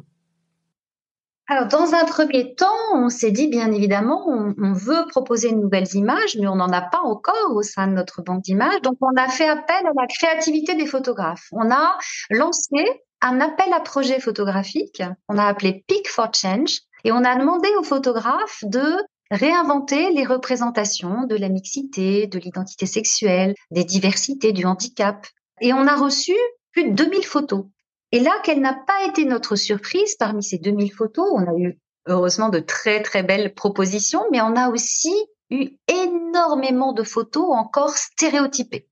Alors, 1.46 1.68
dans 1.68 1.92
un 1.92 2.06
premier 2.06 2.54
temps, 2.54 2.72
on 2.94 3.10
s'est 3.10 3.30
dit, 3.30 3.48
bien 3.48 3.70
évidemment, 3.72 4.26
on, 4.26 4.72
veut 4.72 5.04
proposer 5.08 5.52
de 5.52 5.58
nouvelles 5.58 5.94
images, 5.94 6.38
mais 6.40 6.46
on 6.46 6.56
n'en 6.56 6.70
a 6.70 6.80
pas 6.80 7.02
encore 7.02 7.54
au 7.54 7.60
sein 7.60 7.88
de 7.88 7.92
notre 7.92 8.22
banque 8.22 8.40
d'images. 8.40 8.80
Donc, 8.80 8.96
on 9.02 9.14
a 9.18 9.28
fait 9.28 9.48
appel 9.48 9.86
à 9.86 9.92
la 9.94 10.06
créativité 10.06 10.74
des 10.74 10.86
photographes. 10.86 11.48
On 11.52 11.70
a 11.70 11.98
lancé 12.30 12.86
un 13.20 13.38
appel 13.38 13.70
à 13.74 13.80
projet 13.80 14.18
photographique. 14.18 15.02
On 15.28 15.36
a 15.36 15.44
appelé 15.44 15.84
Peak 15.86 16.08
for 16.08 16.32
Change 16.32 16.78
et 17.04 17.12
on 17.12 17.22
a 17.22 17.36
demandé 17.36 17.68
aux 17.78 17.84
photographes 17.84 18.64
de 18.64 18.96
réinventer 19.30 20.10
les 20.12 20.24
représentations 20.24 21.24
de 21.26 21.36
la 21.36 21.48
mixité, 21.48 22.26
de 22.26 22.38
l'identité 22.38 22.86
sexuelle, 22.86 23.54
des 23.70 23.84
diversités, 23.84 24.52
du 24.52 24.64
handicap. 24.66 25.26
Et 25.60 25.72
on 25.72 25.86
a 25.86 25.96
reçu 25.96 26.34
plus 26.72 26.90
de 26.90 26.94
2000 26.94 27.24
photos. 27.24 27.64
Et 28.12 28.20
là, 28.20 28.32
quelle 28.44 28.60
n'a 28.60 28.74
pas 28.74 29.06
été 29.08 29.24
notre 29.24 29.56
surprise 29.56 30.16
parmi 30.16 30.42
ces 30.42 30.58
2000 30.58 30.92
photos 30.92 31.26
On 31.32 31.48
a 31.48 31.56
eu 31.58 31.78
heureusement 32.06 32.48
de 32.48 32.60
très 32.60 33.02
très 33.02 33.22
belles 33.22 33.54
propositions, 33.54 34.24
mais 34.30 34.40
on 34.40 34.56
a 34.56 34.68
aussi 34.68 35.14
eu 35.50 35.70
énormément 35.88 36.92
de 36.92 37.02
photos 37.02 37.46
encore 37.50 37.96
stéréotypées. 37.96 38.88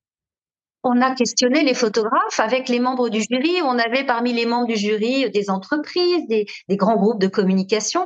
On 0.83 1.01
a 1.01 1.15
questionné 1.15 1.63
les 1.63 1.73
photographes 1.73 2.39
avec 2.39 2.67
les 2.67 2.79
membres 2.79 3.07
du 3.07 3.21
jury. 3.21 3.61
On 3.63 3.79
avait 3.79 4.05
parmi 4.05 4.33
les 4.33 4.45
membres 4.45 4.67
du 4.67 4.75
jury 4.75 5.29
des 5.31 5.49
entreprises, 5.49 6.27
des, 6.27 6.45
des 6.67 6.75
grands 6.75 6.97
groupes 6.97 7.21
de 7.21 7.27
communication 7.27 8.05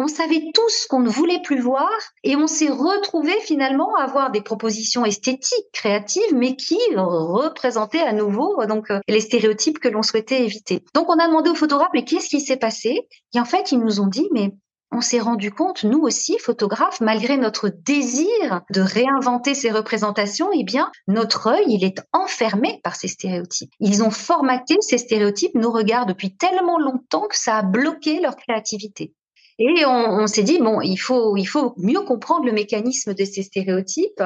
on 0.00 0.08
savait 0.08 0.50
tous 0.54 0.70
ce 0.70 0.88
qu'on 0.88 1.00
ne 1.00 1.10
voulait 1.10 1.42
plus 1.42 1.60
voir 1.60 1.90
et 2.24 2.34
on 2.34 2.46
s'est 2.46 2.70
retrouvé 2.70 3.32
finalement 3.42 3.94
à 3.96 4.04
avoir 4.04 4.30
des 4.30 4.40
propositions 4.40 5.04
esthétiques, 5.04 5.66
créatives, 5.74 6.34
mais 6.34 6.56
qui 6.56 6.78
représentaient 6.96 8.00
à 8.00 8.14
nouveau 8.14 8.64
donc 8.64 8.90
euh, 8.90 9.00
les 9.08 9.20
stéréotypes 9.20 9.78
que 9.78 9.88
l'on 9.88 10.02
souhaitait 10.02 10.42
éviter. 10.42 10.82
Donc 10.94 11.10
on 11.10 11.18
a 11.18 11.26
demandé 11.26 11.50
aux 11.50 11.54
photographes 11.54 11.90
mais 11.92 12.06
qu'est-ce 12.06 12.30
qui 12.30 12.40
s'est 12.40 12.56
passé? 12.56 13.08
Et 13.34 13.40
en 13.40 13.44
fait 13.44 13.72
ils 13.72 13.78
nous 13.78 14.00
ont 14.00 14.06
dit 14.06 14.26
mais 14.32 14.54
on 14.90 15.02
s'est 15.02 15.20
rendu 15.20 15.52
compte, 15.52 15.84
nous 15.84 16.00
aussi, 16.00 16.36
photographes, 16.38 17.00
malgré 17.00 17.36
notre 17.36 17.68
désir 17.68 18.62
de 18.70 18.80
réinventer 18.80 19.54
ces 19.54 19.70
représentations, 19.70 20.48
eh 20.52 20.64
bien, 20.64 20.90
notre 21.06 21.46
œil, 21.46 21.64
il 21.68 21.84
est 21.84 22.02
enfermé 22.12 22.80
par 22.82 22.96
ces 22.96 23.06
stéréotypes. 23.06 23.70
Ils 23.78 24.02
ont 24.02 24.10
formaté 24.10 24.74
ces 24.80 24.98
stéréotypes, 24.98 25.54
nos 25.54 25.70
regards, 25.70 26.06
depuis 26.06 26.36
tellement 26.36 26.80
longtemps 26.80 27.28
que 27.28 27.38
ça 27.38 27.58
a 27.58 27.62
bloqué 27.62 28.18
leur 28.18 28.34
créativité. 28.34 29.14
Et 29.62 29.84
on, 29.84 30.26
s'est 30.26 30.42
dit, 30.42 30.58
bon, 30.58 30.80
il 30.80 30.96
faut, 30.96 31.36
il 31.36 31.44
faut 31.44 31.74
mieux 31.76 32.00
comprendre 32.00 32.46
le 32.46 32.52
mécanisme 32.52 33.12
de 33.12 33.24
ces 33.26 33.42
stéréotypes 33.42 34.22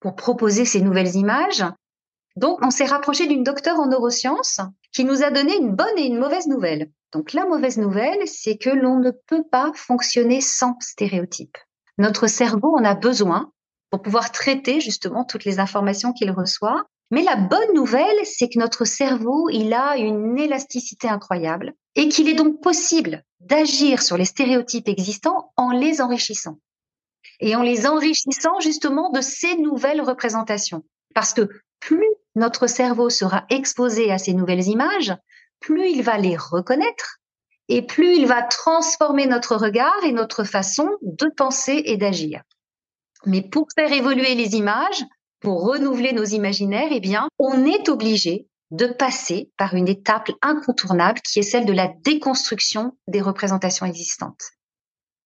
pour 0.00 0.16
proposer 0.16 0.64
ces 0.64 0.80
nouvelles 0.80 1.14
images. 1.14 1.64
Donc, 2.34 2.58
on 2.62 2.70
s'est 2.70 2.86
rapproché 2.86 3.28
d'une 3.28 3.44
docteure 3.44 3.78
en 3.78 3.86
neurosciences 3.86 4.58
qui 4.92 5.04
nous 5.04 5.22
a 5.22 5.30
donné 5.30 5.56
une 5.56 5.76
bonne 5.76 5.96
et 5.96 6.06
une 6.06 6.18
mauvaise 6.18 6.48
nouvelle. 6.48 6.90
Donc, 7.12 7.32
la 7.32 7.46
mauvaise 7.46 7.78
nouvelle, 7.78 8.26
c'est 8.26 8.56
que 8.56 8.70
l'on 8.70 8.98
ne 8.98 9.12
peut 9.12 9.44
pas 9.52 9.70
fonctionner 9.76 10.40
sans 10.40 10.74
stéréotypes. 10.80 11.58
Notre 11.98 12.26
cerveau 12.26 12.74
en 12.76 12.84
a 12.84 12.96
besoin 12.96 13.52
pour 13.90 14.02
pouvoir 14.02 14.32
traiter 14.32 14.80
justement 14.80 15.24
toutes 15.24 15.44
les 15.44 15.60
informations 15.60 16.12
qu'il 16.12 16.32
reçoit. 16.32 16.86
Mais 17.12 17.22
la 17.22 17.36
bonne 17.36 17.74
nouvelle, 17.74 18.24
c'est 18.24 18.48
que 18.48 18.58
notre 18.58 18.86
cerveau, 18.86 19.50
il 19.50 19.74
a 19.74 19.98
une 19.98 20.38
élasticité 20.38 21.08
incroyable 21.08 21.74
et 21.94 22.08
qu'il 22.08 22.26
est 22.26 22.34
donc 22.34 22.62
possible 22.62 23.22
d'agir 23.38 24.00
sur 24.00 24.16
les 24.16 24.24
stéréotypes 24.24 24.88
existants 24.88 25.52
en 25.58 25.72
les 25.72 26.00
enrichissant. 26.00 26.58
Et 27.38 27.54
en 27.54 27.60
les 27.60 27.86
enrichissant 27.86 28.60
justement 28.60 29.10
de 29.10 29.20
ces 29.20 29.56
nouvelles 29.58 30.00
représentations. 30.00 30.84
Parce 31.14 31.34
que 31.34 31.50
plus 31.80 32.08
notre 32.34 32.66
cerveau 32.66 33.10
sera 33.10 33.44
exposé 33.50 34.10
à 34.10 34.16
ces 34.16 34.32
nouvelles 34.32 34.68
images, 34.68 35.14
plus 35.60 35.90
il 35.90 36.02
va 36.02 36.16
les 36.16 36.38
reconnaître 36.38 37.18
et 37.68 37.82
plus 37.82 38.16
il 38.16 38.26
va 38.26 38.42
transformer 38.42 39.26
notre 39.26 39.56
regard 39.56 40.02
et 40.02 40.12
notre 40.12 40.44
façon 40.44 40.88
de 41.02 41.28
penser 41.36 41.82
et 41.84 41.98
d'agir. 41.98 42.40
Mais 43.26 43.42
pour 43.42 43.68
faire 43.76 43.92
évoluer 43.92 44.34
les 44.34 44.56
images, 44.56 45.04
pour 45.42 45.62
renouveler 45.66 46.12
nos 46.12 46.24
imaginaires, 46.24 46.88
eh 46.90 47.00
bien, 47.00 47.28
on 47.38 47.64
est 47.64 47.88
obligé 47.88 48.46
de 48.70 48.86
passer 48.86 49.50
par 49.58 49.74
une 49.74 49.88
étape 49.88 50.30
incontournable 50.40 51.20
qui 51.20 51.40
est 51.40 51.42
celle 51.42 51.66
de 51.66 51.72
la 51.72 51.88
déconstruction 52.04 52.96
des 53.06 53.20
représentations 53.20 53.84
existantes. 53.84 54.40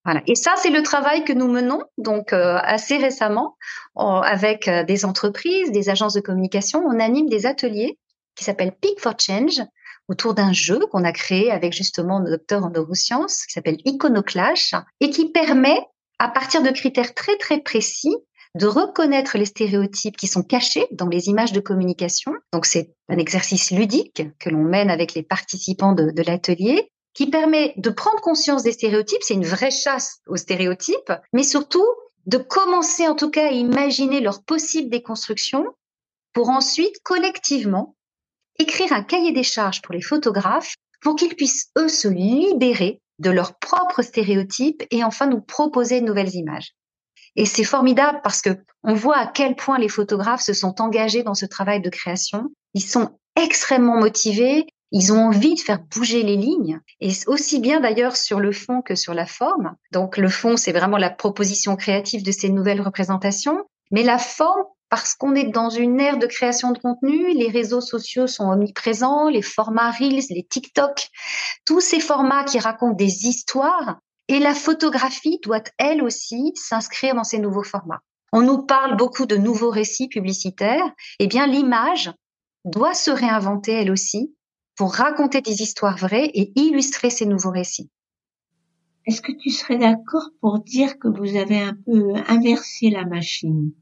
Voilà. 0.04 0.22
Et 0.26 0.34
ça, 0.34 0.54
c'est 0.56 0.70
le 0.70 0.82
travail 0.82 1.24
que 1.24 1.32
nous 1.32 1.48
menons 1.48 1.82
donc 1.98 2.32
euh, 2.32 2.58
assez 2.62 2.96
récemment 2.96 3.56
avec 3.96 4.68
euh, 4.68 4.84
des 4.84 5.04
entreprises, 5.04 5.72
des 5.72 5.90
agences 5.90 6.14
de 6.14 6.20
communication. 6.20 6.82
On 6.86 7.00
anime 7.00 7.28
des 7.28 7.44
ateliers 7.44 7.98
qui 8.36 8.44
s'appellent 8.44 8.76
Peak 8.80 9.00
for 9.00 9.14
Change 9.18 9.62
autour 10.08 10.34
d'un 10.34 10.52
jeu 10.52 10.78
qu'on 10.92 11.02
a 11.04 11.12
créé 11.12 11.50
avec 11.50 11.72
justement 11.72 12.20
nos 12.20 12.30
docteurs 12.30 12.64
en 12.64 12.70
neurosciences 12.70 13.44
qui 13.46 13.52
s'appelle 13.52 13.78
Iconoclash 13.84 14.74
et 15.00 15.10
qui 15.10 15.30
permet 15.30 15.80
à 16.18 16.28
partir 16.28 16.62
de 16.62 16.70
critères 16.70 17.14
très 17.14 17.36
très 17.36 17.60
précis 17.60 18.14
de 18.56 18.66
reconnaître 18.66 19.36
les 19.36 19.44
stéréotypes 19.44 20.16
qui 20.16 20.26
sont 20.26 20.42
cachés 20.42 20.86
dans 20.90 21.08
les 21.08 21.28
images 21.28 21.52
de 21.52 21.60
communication. 21.60 22.32
Donc 22.52 22.64
c'est 22.64 22.94
un 23.10 23.18
exercice 23.18 23.70
ludique 23.70 24.22
que 24.38 24.48
l'on 24.48 24.64
mène 24.64 24.90
avec 24.90 25.12
les 25.12 25.22
participants 25.22 25.92
de, 25.92 26.10
l'atelier 26.22 26.90
qui 27.12 27.28
permet 27.28 27.74
de 27.76 27.90
prendre 27.90 28.20
conscience 28.22 28.62
des 28.62 28.72
stéréotypes. 28.72 29.22
C'est 29.22 29.34
une 29.34 29.44
vraie 29.44 29.70
chasse 29.70 30.20
aux 30.26 30.36
stéréotypes, 30.36 31.12
mais 31.34 31.42
surtout 31.42 31.86
de 32.24 32.38
commencer 32.38 33.06
en 33.06 33.14
tout 33.14 33.30
cas 33.30 33.48
à 33.48 33.52
imaginer 33.52 34.20
leur 34.20 34.42
possible 34.42 34.88
déconstruction 34.88 35.66
pour 36.32 36.48
ensuite 36.48 37.02
collectivement 37.02 37.94
écrire 38.58 38.92
un 38.94 39.02
cahier 39.02 39.32
des 39.32 39.42
charges 39.42 39.82
pour 39.82 39.94
les 39.94 40.00
photographes 40.00 40.74
pour 41.02 41.16
qu'ils 41.16 41.36
puissent 41.36 41.70
eux 41.78 41.88
se 41.88 42.08
libérer 42.08 43.02
de 43.18 43.30
leurs 43.30 43.58
propres 43.58 44.00
stéréotypes 44.00 44.82
et 44.90 45.04
enfin 45.04 45.26
nous 45.26 45.42
proposer 45.42 46.00
de 46.00 46.06
nouvelles 46.06 46.34
images. 46.34 46.74
Et 47.36 47.46
c'est 47.46 47.64
formidable 47.64 48.20
parce 48.22 48.40
que 48.40 48.50
on 48.82 48.94
voit 48.94 49.18
à 49.18 49.26
quel 49.26 49.56
point 49.56 49.78
les 49.78 49.88
photographes 49.88 50.42
se 50.42 50.54
sont 50.54 50.80
engagés 50.80 51.22
dans 51.22 51.34
ce 51.34 51.46
travail 51.46 51.80
de 51.80 51.90
création. 51.90 52.50
Ils 52.74 52.84
sont 52.84 53.10
extrêmement 53.34 53.98
motivés. 53.98 54.66
Ils 54.92 55.12
ont 55.12 55.26
envie 55.26 55.54
de 55.54 55.60
faire 55.60 55.80
bouger 55.80 56.22
les 56.22 56.36
lignes, 56.36 56.78
et 57.00 57.10
aussi 57.26 57.58
bien 57.58 57.80
d'ailleurs 57.80 58.16
sur 58.16 58.38
le 58.38 58.52
fond 58.52 58.82
que 58.82 58.94
sur 58.94 59.14
la 59.14 59.26
forme. 59.26 59.74
Donc 59.92 60.16
le 60.16 60.28
fond, 60.28 60.56
c'est 60.56 60.72
vraiment 60.72 60.96
la 60.96 61.10
proposition 61.10 61.74
créative 61.74 62.22
de 62.22 62.30
ces 62.30 62.50
nouvelles 62.50 62.80
représentations, 62.80 63.64
mais 63.90 64.04
la 64.04 64.18
forme, 64.18 64.62
parce 64.88 65.14
qu'on 65.14 65.34
est 65.34 65.48
dans 65.48 65.70
une 65.70 65.98
ère 65.98 66.18
de 66.18 66.26
création 66.28 66.70
de 66.70 66.78
contenu, 66.78 67.34
les 67.34 67.48
réseaux 67.48 67.80
sociaux 67.80 68.28
sont 68.28 68.48
omniprésents, 68.48 69.28
les 69.28 69.42
formats 69.42 69.90
Reels, 69.90 70.26
les 70.30 70.46
TikTok, 70.48 71.08
tous 71.64 71.80
ces 71.80 71.98
formats 71.98 72.44
qui 72.44 72.60
racontent 72.60 72.94
des 72.94 73.26
histoires, 73.26 73.98
et 74.28 74.38
la 74.38 74.54
photographie 74.54 75.38
doit 75.42 75.62
elle 75.78 76.02
aussi 76.02 76.52
s'inscrire 76.54 77.14
dans 77.14 77.24
ces 77.24 77.38
nouveaux 77.38 77.62
formats. 77.62 78.02
On 78.32 78.42
nous 78.42 78.62
parle 78.62 78.96
beaucoup 78.96 79.26
de 79.26 79.36
nouveaux 79.36 79.70
récits 79.70 80.08
publicitaires. 80.08 80.90
Eh 81.20 81.26
bien, 81.26 81.46
l'image 81.46 82.12
doit 82.64 82.94
se 82.94 83.10
réinventer 83.10 83.72
elle 83.72 83.90
aussi 83.90 84.34
pour 84.76 84.92
raconter 84.92 85.40
des 85.40 85.62
histoires 85.62 85.96
vraies 85.96 86.30
et 86.34 86.52
illustrer 86.56 87.10
ces 87.10 87.26
nouveaux 87.26 87.50
récits. 87.50 87.90
Est-ce 89.06 89.22
que 89.22 89.32
tu 89.32 89.50
serais 89.50 89.78
d'accord 89.78 90.30
pour 90.40 90.58
dire 90.58 90.98
que 90.98 91.06
vous 91.06 91.36
avez 91.36 91.60
un 91.60 91.76
peu 91.86 92.14
inversé 92.26 92.90
la 92.90 93.04
machine? 93.04 93.72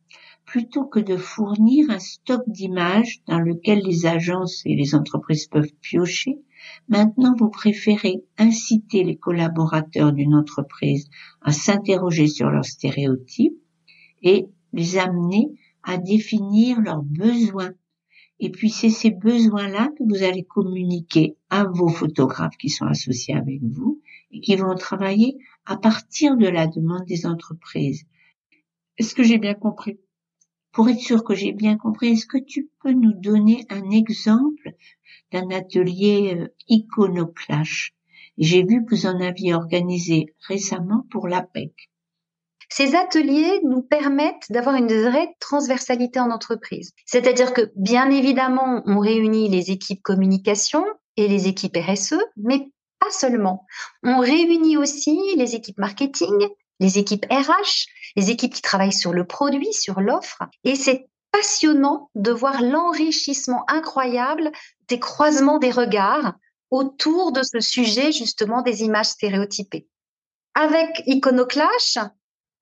Plutôt 0.44 0.84
que 0.84 1.00
de 1.00 1.16
fournir 1.16 1.88
un 1.88 1.98
stock 1.98 2.42
d'images 2.46 3.22
dans 3.26 3.38
lequel 3.40 3.80
les 3.80 4.04
agences 4.04 4.60
et 4.66 4.76
les 4.76 4.94
entreprises 4.94 5.46
peuvent 5.46 5.72
piocher, 5.80 6.38
Maintenant, 6.88 7.34
vous 7.38 7.50
préférez 7.50 8.24
inciter 8.38 9.04
les 9.04 9.16
collaborateurs 9.16 10.12
d'une 10.12 10.34
entreprise 10.34 11.08
à 11.40 11.52
s'interroger 11.52 12.26
sur 12.26 12.50
leurs 12.50 12.64
stéréotypes 12.64 13.58
et 14.22 14.46
les 14.72 14.98
amener 14.98 15.52
à 15.82 15.98
définir 15.98 16.80
leurs 16.80 17.02
besoins. 17.02 17.72
Et 18.40 18.50
puis 18.50 18.70
c'est 18.70 18.90
ces 18.90 19.10
besoins-là 19.10 19.90
que 19.96 20.02
vous 20.04 20.24
allez 20.24 20.44
communiquer 20.44 21.36
à 21.50 21.64
vos 21.64 21.88
photographes 21.88 22.56
qui 22.56 22.68
sont 22.68 22.86
associés 22.86 23.34
avec 23.34 23.62
vous 23.62 24.00
et 24.32 24.40
qui 24.40 24.56
vont 24.56 24.74
travailler 24.74 25.38
à 25.66 25.76
partir 25.76 26.36
de 26.36 26.48
la 26.48 26.66
demande 26.66 27.04
des 27.04 27.26
entreprises. 27.26 28.04
Est-ce 28.98 29.14
que 29.14 29.22
j'ai 29.22 29.38
bien 29.38 29.54
compris? 29.54 29.98
Pour 30.72 30.88
être 30.88 30.98
sûr 30.98 31.22
que 31.22 31.34
j'ai 31.34 31.52
bien 31.52 31.76
compris, 31.76 32.08
est-ce 32.08 32.26
que 32.26 32.38
tu 32.38 32.68
peux 32.82 32.92
nous 32.92 33.12
donner 33.12 33.64
un 33.70 33.90
exemple 33.90 34.74
d'un 35.32 35.50
atelier 35.50 36.36
euh, 36.36 36.48
iconoclash 36.68 37.94
J'ai 38.38 38.64
vu 38.64 38.84
que 38.84 38.94
vous 38.94 39.06
en 39.06 39.20
aviez 39.20 39.54
organisé 39.54 40.26
récemment 40.48 41.06
pour 41.10 41.28
l'APEC. 41.28 41.72
Ces 42.68 42.94
ateliers 42.96 43.60
nous 43.64 43.82
permettent 43.82 44.50
d'avoir 44.50 44.74
une 44.74 44.92
vraie 44.92 45.34
transversalité 45.38 46.18
en 46.18 46.30
entreprise. 46.30 46.92
C'est-à-dire 47.06 47.52
que, 47.52 47.70
bien 47.76 48.10
évidemment, 48.10 48.82
on 48.86 48.98
réunit 48.98 49.48
les 49.48 49.70
équipes 49.70 50.02
communication 50.02 50.84
et 51.16 51.28
les 51.28 51.46
équipes 51.46 51.76
RSE, 51.76 52.18
mais 52.36 52.70
pas 52.98 53.10
seulement. 53.10 53.66
On 54.02 54.18
réunit 54.18 54.76
aussi 54.76 55.16
les 55.36 55.54
équipes 55.54 55.78
marketing, 55.78 56.48
les 56.80 56.98
équipes 56.98 57.26
RH, 57.30 57.86
les 58.16 58.30
équipes 58.30 58.54
qui 58.54 58.62
travaillent 58.62 58.92
sur 58.92 59.12
le 59.12 59.26
produit, 59.26 59.72
sur 59.72 60.00
l'offre. 60.00 60.42
Et 60.64 60.74
c'est 60.74 61.08
passionnant 61.34 62.10
de 62.14 62.30
voir 62.30 62.62
l'enrichissement 62.62 63.64
incroyable 63.68 64.52
des 64.88 65.00
croisements 65.00 65.58
des 65.58 65.72
regards 65.72 66.34
autour 66.70 67.32
de 67.32 67.42
ce 67.42 67.58
sujet 67.60 68.12
justement 68.12 68.62
des 68.62 68.82
images 68.82 69.06
stéréotypées. 69.06 69.88
Avec 70.54 71.02
Iconoclash, 71.06 71.98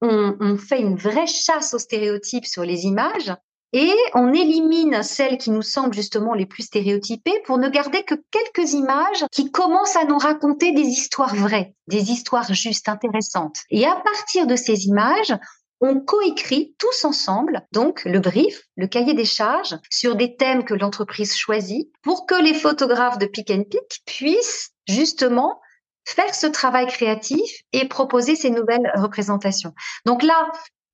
on, 0.00 0.56
fait 0.56 0.80
une 0.80 0.96
vraie 0.96 1.26
chasse 1.26 1.74
aux 1.74 1.78
stéréotypes 1.78 2.46
sur 2.46 2.64
les 2.64 2.86
images 2.86 3.32
et 3.74 3.94
on 4.14 4.32
élimine 4.32 5.02
celles 5.02 5.38
qui 5.38 5.50
nous 5.50 5.62
semblent 5.62 5.94
justement 5.94 6.34
les 6.34 6.46
plus 6.46 6.64
stéréotypées 6.64 7.42
pour 7.46 7.58
ne 7.58 7.68
garder 7.68 8.02
que 8.04 8.14
quelques 8.30 8.72
images 8.72 9.24
qui 9.30 9.50
commencent 9.50 9.96
à 9.96 10.04
nous 10.04 10.18
raconter 10.18 10.72
des 10.72 10.82
histoires 10.82 11.34
vraies, 11.34 11.74
des 11.88 12.10
histoires 12.10 12.52
justes, 12.52 12.88
intéressantes. 12.88 13.60
Et 13.70 13.86
à 13.86 13.96
partir 13.96 14.46
de 14.46 14.56
ces 14.56 14.86
images, 14.86 15.34
on 15.82 15.98
coécrit 15.98 16.76
tous 16.78 17.04
ensemble, 17.04 17.66
donc 17.72 18.04
le 18.04 18.20
brief, 18.20 18.62
le 18.76 18.86
cahier 18.86 19.14
des 19.14 19.24
charges, 19.24 19.76
sur 19.90 20.14
des 20.14 20.36
thèmes 20.36 20.64
que 20.64 20.74
l'entreprise 20.74 21.34
choisit 21.34 21.90
pour 22.02 22.24
que 22.24 22.40
les 22.40 22.54
photographes 22.54 23.18
de 23.18 23.26
Pick 23.26 23.50
and 23.50 23.64
Pick 23.68 24.02
puissent 24.06 24.70
justement 24.86 25.60
faire 26.06 26.34
ce 26.34 26.46
travail 26.46 26.86
créatif 26.86 27.62
et 27.72 27.88
proposer 27.88 28.36
ces 28.36 28.50
nouvelles 28.50 28.92
représentations. 28.94 29.74
Donc 30.06 30.22
là, 30.22 30.52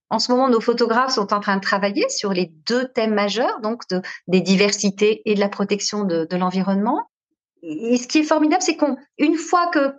en 0.08 0.18
ce 0.18 0.32
moment, 0.32 0.48
nos 0.48 0.60
photographes 0.60 1.14
sont 1.14 1.34
en 1.34 1.40
train 1.40 1.56
de 1.56 1.62
travailler 1.62 2.08
sur 2.08 2.32
les 2.32 2.50
deux 2.66 2.88
thèmes 2.88 3.14
majeurs, 3.14 3.60
donc 3.60 3.86
de, 3.90 4.00
des 4.26 4.40
diversités 4.40 5.20
et 5.26 5.34
de 5.34 5.40
la 5.40 5.50
protection 5.50 6.04
de, 6.04 6.24
de 6.24 6.36
l'environnement. 6.36 7.10
Et 7.62 7.98
ce 7.98 8.08
qui 8.08 8.20
est 8.20 8.24
formidable, 8.24 8.62
c'est 8.62 8.78
qu'une 8.78 9.36
fois 9.36 9.66
que 9.66 9.92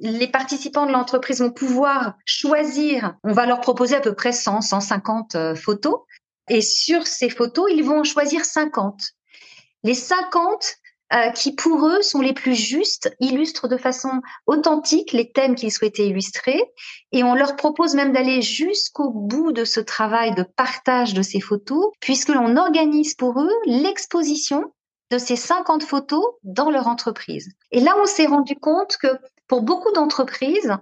les 0.00 0.28
participants 0.28 0.86
de 0.86 0.92
l'entreprise 0.92 1.40
vont 1.40 1.50
pouvoir 1.50 2.14
choisir, 2.24 3.14
on 3.22 3.32
va 3.32 3.46
leur 3.46 3.60
proposer 3.60 3.96
à 3.96 4.00
peu 4.00 4.14
près 4.14 4.32
100, 4.32 4.60
150 4.62 5.34
euh, 5.34 5.54
photos. 5.54 6.00
Et 6.48 6.60
sur 6.60 7.06
ces 7.06 7.28
photos, 7.28 7.70
ils 7.72 7.84
vont 7.84 8.04
choisir 8.04 8.44
50. 8.44 9.00
Les 9.82 9.94
50 9.94 10.78
euh, 11.12 11.30
qui 11.30 11.54
pour 11.54 11.86
eux 11.86 12.02
sont 12.02 12.20
les 12.20 12.32
plus 12.32 12.56
justes, 12.56 13.14
illustrent 13.20 13.68
de 13.68 13.76
façon 13.76 14.22
authentique 14.46 15.12
les 15.12 15.30
thèmes 15.30 15.54
qu'ils 15.54 15.70
souhaitaient 15.70 16.08
illustrer, 16.08 16.60
et 17.12 17.22
on 17.22 17.36
leur 17.36 17.54
propose 17.54 17.94
même 17.94 18.12
d'aller 18.12 18.42
jusqu'au 18.42 19.10
bout 19.10 19.52
de 19.52 19.64
ce 19.64 19.78
travail 19.78 20.34
de 20.34 20.42
partage 20.42 21.14
de 21.14 21.22
ces 21.22 21.40
photos, 21.40 21.92
puisque 22.00 22.30
l'on 22.30 22.56
organise 22.56 23.14
pour 23.14 23.40
eux 23.40 23.54
l'exposition 23.66 24.64
de 25.12 25.18
ces 25.18 25.36
50 25.36 25.84
photos 25.84 26.24
dans 26.42 26.70
leur 26.70 26.88
entreprise. 26.88 27.50
Et 27.70 27.78
là, 27.78 27.94
on 28.02 28.06
s'est 28.06 28.26
rendu 28.26 28.56
compte 28.56 28.96
que 28.96 29.08
pour 29.48 29.62
beaucoup 29.62 29.92
d'entreprises 29.92 30.72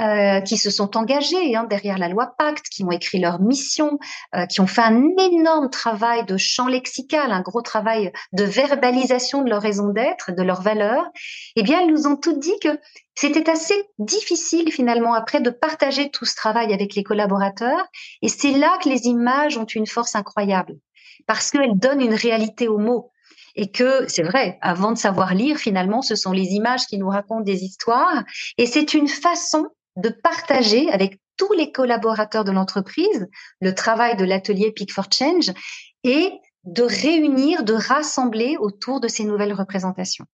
euh, 0.00 0.40
qui 0.40 0.56
se 0.56 0.70
sont 0.70 0.96
engagées 0.96 1.54
hein, 1.56 1.64
derrière 1.64 1.98
la 1.98 2.08
loi 2.08 2.34
Pacte, 2.38 2.68
qui 2.68 2.84
ont 2.84 2.90
écrit 2.90 3.18
leur 3.18 3.40
mission, 3.40 3.98
euh, 4.34 4.46
qui 4.46 4.60
ont 4.60 4.66
fait 4.66 4.82
un 4.82 5.02
énorme 5.18 5.70
travail 5.70 6.24
de 6.24 6.36
champ 6.36 6.66
lexical, 6.66 7.32
un 7.32 7.42
gros 7.42 7.62
travail 7.62 8.12
de 8.32 8.44
verbalisation 8.44 9.42
de 9.42 9.50
leur 9.50 9.62
raison 9.62 9.88
d'être, 9.88 10.32
de 10.32 10.42
leurs 10.42 10.62
valeurs, 10.62 11.06
eh 11.56 11.62
bien, 11.62 11.80
elles 11.80 11.92
nous 11.92 12.06
ont 12.06 12.16
toutes 12.16 12.38
dit 12.38 12.58
que 12.62 12.78
c'était 13.14 13.48
assez 13.48 13.74
difficile 13.98 14.72
finalement 14.72 15.14
après 15.14 15.40
de 15.40 15.50
partager 15.50 16.10
tout 16.10 16.24
ce 16.24 16.34
travail 16.34 16.72
avec 16.72 16.94
les 16.94 17.04
collaborateurs. 17.04 17.86
Et 18.22 18.28
c'est 18.28 18.52
là 18.52 18.78
que 18.82 18.88
les 18.88 19.06
images 19.06 19.56
ont 19.56 19.64
une 19.66 19.86
force 19.86 20.14
incroyable 20.14 20.74
parce 21.26 21.50
qu'elles 21.50 21.78
donnent 21.78 22.00
une 22.00 22.14
réalité 22.14 22.68
aux 22.68 22.78
mots 22.78 23.12
et 23.56 23.70
que 23.70 24.06
c'est 24.08 24.22
vrai, 24.22 24.58
avant 24.60 24.92
de 24.92 24.98
savoir 24.98 25.34
lire, 25.34 25.58
finalement, 25.58 26.02
ce 26.02 26.16
sont 26.16 26.32
les 26.32 26.52
images 26.52 26.86
qui 26.86 26.98
nous 26.98 27.08
racontent 27.08 27.42
des 27.44 27.64
histoires. 27.64 28.24
Et 28.58 28.66
c'est 28.66 28.94
une 28.94 29.08
façon 29.08 29.68
de 29.96 30.08
partager 30.08 30.90
avec 30.90 31.20
tous 31.36 31.52
les 31.52 31.72
collaborateurs 31.72 32.44
de 32.44 32.52
l'entreprise 32.52 33.28
le 33.60 33.74
travail 33.74 34.16
de 34.16 34.24
l'atelier 34.24 34.72
Peak 34.72 34.92
for 34.92 35.06
Change 35.12 35.52
et 36.02 36.32
de 36.64 36.82
réunir, 36.82 37.64
de 37.64 37.74
rassembler 37.74 38.56
autour 38.58 39.00
de 39.00 39.08
ces 39.08 39.24
nouvelles 39.24 39.52
représentations 39.52 40.26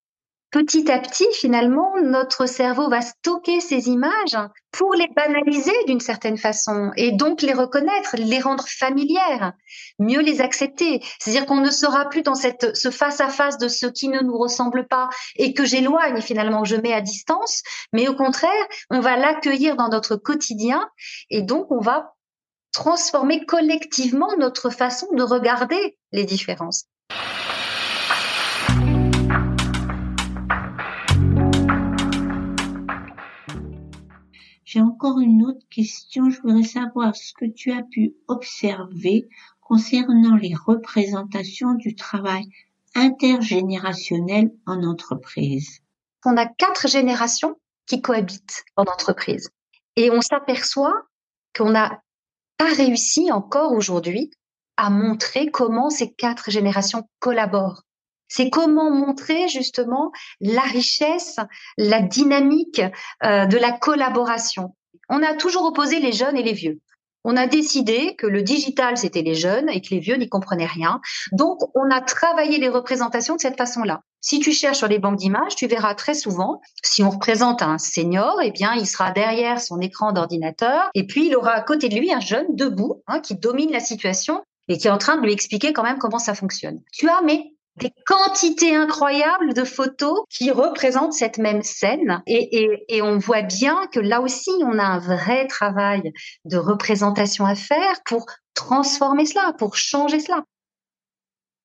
petit 0.51 0.91
à 0.91 0.99
petit, 0.99 1.27
finalement, 1.33 1.95
notre 2.03 2.47
cerveau 2.47 2.89
va 2.89 3.01
stocker 3.01 3.61
ces 3.61 3.89
images 3.89 4.37
pour 4.73 4.95
les 4.95 5.09
banaliser 5.09 5.75
d'une 5.87 6.01
certaine 6.01 6.37
façon 6.37 6.91
et 6.97 7.13
donc 7.13 7.43
les 7.43 7.53
reconnaître, 7.53 8.17
les 8.17 8.41
rendre 8.41 8.67
familières, 8.67 9.53
mieux 9.99 10.21
les 10.21 10.41
accepter. 10.41 11.01
C'est-à-dire 11.19 11.47
qu'on 11.47 11.61
ne 11.61 11.71
sera 11.71 12.09
plus 12.09 12.23
dans 12.23 12.35
cette, 12.35 12.77
ce 12.77 12.91
face 12.91 13.21
à 13.21 13.29
face 13.29 13.59
de 13.59 13.69
ce 13.69 13.87
qui 13.87 14.09
ne 14.09 14.21
nous 14.21 14.37
ressemble 14.37 14.87
pas 14.87 15.09
et 15.37 15.55
que 15.55 15.65
j'éloigne 15.65 16.21
finalement, 16.21 16.65
je 16.65 16.77
mets 16.77 16.93
à 16.93 17.01
distance, 17.01 17.63
mais 17.93 18.09
au 18.09 18.15
contraire, 18.15 18.67
on 18.91 19.01
va 19.01 19.17
l'accueillir 19.17 19.77
dans 19.77 19.89
notre 19.89 20.17
quotidien 20.17 20.89
et 21.31 21.43
donc 21.43 21.71
on 21.71 21.81
va 21.81 22.15
transformer 22.73 23.45
collectivement 23.47 24.37
notre 24.39 24.71
façon 24.71 25.07
de 25.13 25.23
regarder 25.23 25.99
les 26.13 26.25
différences. 26.25 26.90
J'ai 34.73 34.81
encore 34.81 35.19
une 35.19 35.43
autre 35.43 35.67
question. 35.69 36.31
Je 36.31 36.41
voudrais 36.43 36.63
savoir 36.63 37.17
ce 37.17 37.33
que 37.33 37.45
tu 37.45 37.73
as 37.73 37.83
pu 37.83 38.15
observer 38.29 39.29
concernant 39.61 40.37
les 40.37 40.55
représentations 40.55 41.75
du 41.75 41.97
travail 41.97 42.45
intergénérationnel 42.95 44.53
en 44.67 44.85
entreprise. 44.85 45.81
On 46.25 46.37
a 46.37 46.47
quatre 46.47 46.87
générations 46.87 47.57
qui 47.87 48.01
cohabitent 48.01 48.63
en 48.77 48.83
entreprise. 48.83 49.51
Et 49.97 50.13
on 50.13 50.21
s'aperçoit 50.21 51.03
qu'on 51.53 51.71
n'a 51.71 52.01
pas 52.57 52.73
réussi 52.73 53.33
encore 53.33 53.73
aujourd'hui 53.73 54.31
à 54.77 54.89
montrer 54.89 55.51
comment 55.51 55.91
ces 55.91 56.13
quatre 56.13 56.53
générations 56.53 57.09
collaborent. 57.19 57.83
C'est 58.31 58.49
comment 58.49 58.91
montrer 58.91 59.49
justement 59.49 60.13
la 60.41 60.63
richesse, 60.63 61.37
la 61.77 62.01
dynamique 62.01 62.81
euh, 63.25 63.45
de 63.47 63.59
la 63.59 63.73
collaboration. 63.73 64.75
On 65.11 65.23
a 65.23 65.35
toujours 65.35 65.65
opposé 65.65 65.99
les 65.99 66.13
jeunes 66.13 66.37
et 66.37 66.43
les 66.43 66.53
vieux. 66.53 66.81
On 67.25 67.37
a 67.37 67.47
décidé 67.47 68.15
que 68.17 68.27
le 68.27 68.43
digital, 68.43 68.97
c'était 68.97 69.21
les 69.21 69.35
jeunes 69.35 69.69
et 69.69 69.83
que 69.83 69.89
les 69.91 70.01
vieux 70.01 70.17
n'y 70.17 70.29
comprenaient 70.29 70.65
rien. 70.65 71.01
Donc, 71.33 71.59
on 71.75 71.91
a 71.91 72.01
travaillé 72.01 72.59
les 72.59 72.71
représentations 72.71 73.35
de 73.35 73.41
cette 73.41 73.59
façon-là. 73.59 74.01
Si 74.23 74.39
tu 74.39 74.53
cherches 74.53 74.79
sur 74.79 74.89
les 74.89 74.99
banques 74.99 75.17
d'images, 75.17 75.55
tu 75.55 75.67
verras 75.67 75.95
très 75.95 76.15
souvent, 76.15 76.61
si 76.83 77.03
on 77.03 77.11
représente 77.11 77.63
un 77.63 77.79
senior, 77.79 78.41
eh 78.43 78.53
bien, 78.53 78.73
il 78.75 78.87
sera 78.87 79.11
derrière 79.11 79.61
son 79.61 79.81
écran 79.81 80.13
d'ordinateur 80.13 80.89
et 80.95 81.07
puis 81.07 81.27
il 81.27 81.37
aura 81.37 81.53
à 81.53 81.61
côté 81.61 81.89
de 81.89 81.97
lui 81.97 82.13
un 82.13 82.21
jeune 82.21 82.55
debout 82.55 83.03
hein, 83.07 83.21
qui 83.21 83.35
domine 83.35 83.71
la 83.71 83.81
situation 83.81 84.43
et 84.69 84.79
qui 84.79 84.87
est 84.87 84.91
en 84.91 84.99
train 84.99 85.17
de 85.17 85.23
lui 85.23 85.33
expliquer 85.33 85.73
quand 85.73 85.83
même 85.83 85.99
comment 85.99 86.19
ça 86.19 86.35
fonctionne. 86.35 86.81
Tu 86.93 87.09
as 87.09 87.21
mais 87.23 87.53
des 87.81 87.93
quantités 88.07 88.75
incroyables 88.75 89.55
de 89.55 89.65
photos 89.65 90.21
qui 90.29 90.51
représentent 90.51 91.13
cette 91.13 91.39
même 91.39 91.63
scène. 91.63 92.23
Et, 92.27 93.03
on 93.03 93.19
voit 93.19 93.43
bien 93.43 93.87
que 93.93 94.01
là 94.01 94.21
aussi, 94.21 94.51
on 94.63 94.79
a 94.79 94.85
un 94.85 94.99
vrai 94.99 95.47
travail 95.47 96.13
de 96.45 96.57
représentation 96.57 97.45
à 97.45 97.55
faire 97.55 98.01
pour 98.05 98.27
transformer 98.55 99.27
cela, 99.27 99.53
pour 99.59 99.77
changer 99.77 100.21
cela. 100.21 100.45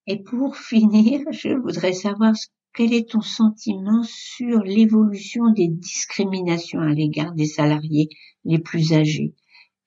Et 0.08 0.24
pour 0.24 0.58
finir, 0.58 1.22
je 1.32 1.50
voudrais 1.50 1.94
savoir 1.94 2.34
quel 2.74 2.94
est 2.94 3.10
ton 3.10 3.22
sentiment 3.22 4.04
sur 4.04 4.60
l'évolution 4.64 5.52
des 5.52 5.68
discriminations 5.68 6.80
à 6.80 6.90
l'égard 6.90 7.34
des 7.34 7.48
salariés 7.48 8.10
les 8.44 8.60
plus 8.60 8.94
âgés 8.94 9.34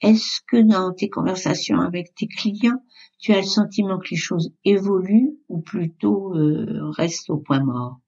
est-ce 0.00 0.40
que 0.46 0.56
dans 0.62 0.92
tes 0.92 1.08
conversations 1.08 1.80
avec 1.80 2.14
tes 2.14 2.28
clients, 2.28 2.82
tu 3.18 3.32
as 3.32 3.38
le 3.38 3.42
sentiment 3.42 3.98
que 3.98 4.08
les 4.10 4.16
choses 4.16 4.52
évoluent 4.64 5.36
ou 5.48 5.60
plutôt 5.60 6.34
euh, 6.34 6.90
restent 6.96 7.30
au 7.30 7.38
point 7.38 7.60
mort? 7.60 7.98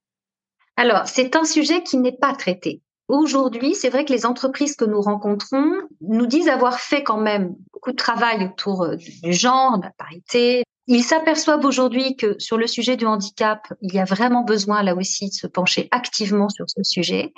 Alors, 0.77 1.07
c'est 1.07 1.37
un 1.37 1.45
sujet 1.45 1.83
qui 1.83 1.99
n'est 1.99 2.17
pas 2.17 2.35
traité. 2.35 2.83
Aujourd'hui, 3.09 3.75
c'est 3.75 3.91
vrai 3.91 4.05
que 4.05 4.13
les 4.13 4.25
entreprises 4.25 4.77
que 4.77 4.85
nous 4.85 5.01
rencontrons 5.01 5.73
nous 6.01 6.27
disent 6.27 6.49
avoir 6.49 6.79
fait 6.79 7.03
quand 7.03 7.21
même 7.21 7.57
beaucoup 7.73 7.91
de 7.91 7.97
travail 7.97 8.45
autour 8.45 8.83
euh, 8.83 8.97
du 8.97 9.33
genre, 9.33 9.79
de 9.79 9.85
la 9.85 9.93
parité. 9.99 10.63
Ils 10.87 11.03
s'aperçoivent 11.03 11.65
aujourd'hui 11.65 12.17
que 12.17 12.37
sur 12.39 12.57
le 12.57 12.67
sujet 12.67 12.97
du 12.97 13.07
handicap, 13.07 13.67
il 13.81 13.95
y 13.95 13.99
a 13.99 14.05
vraiment 14.05 14.43
besoin 14.43 14.83
là 14.83 14.95
aussi 14.95 15.29
de 15.29 15.35
se 15.35 15.47
pencher 15.47 15.89
activement 15.91 16.49
sur 16.49 16.67
ce 16.69 16.83
sujet. 16.83 17.33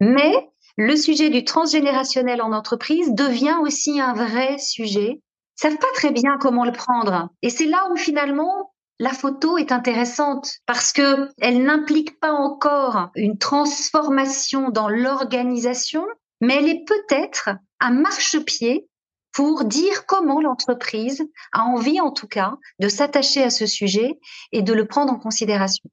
Mais 0.00 0.32
le 0.76 0.96
sujet 0.96 1.30
du 1.30 1.44
transgénérationnel 1.44 2.42
en 2.42 2.52
entreprise 2.52 3.12
devient 3.12 3.56
aussi 3.62 4.00
un 4.00 4.14
vrai 4.14 4.58
sujet. 4.58 5.20
Savent 5.54 5.78
pas 5.78 5.92
très 5.94 6.10
bien 6.10 6.36
comment 6.40 6.64
le 6.64 6.72
prendre. 6.72 7.28
Et 7.42 7.50
c'est 7.50 7.66
là 7.66 7.88
où 7.90 7.96
finalement 7.96 8.72
la 8.98 9.10
photo 9.10 9.58
est 9.58 9.72
intéressante 9.72 10.58
parce 10.66 10.92
que 10.92 11.28
elle 11.40 11.64
n'implique 11.64 12.20
pas 12.20 12.32
encore 12.32 13.10
une 13.16 13.38
transformation 13.38 14.70
dans 14.70 14.88
l'organisation, 14.88 16.04
mais 16.40 16.56
elle 16.56 16.68
est 16.68 16.84
peut-être 16.86 17.50
un 17.80 17.90
marchepied 17.90 18.86
pour 19.32 19.64
dire 19.64 20.06
comment 20.06 20.40
l'entreprise 20.40 21.24
a 21.52 21.62
envie, 21.62 22.00
en 22.00 22.12
tout 22.12 22.28
cas, 22.28 22.54
de 22.80 22.88
s'attacher 22.88 23.42
à 23.42 23.50
ce 23.50 23.66
sujet 23.66 24.18
et 24.52 24.62
de 24.62 24.72
le 24.72 24.86
prendre 24.86 25.12
en 25.12 25.18
considération. 25.18 25.88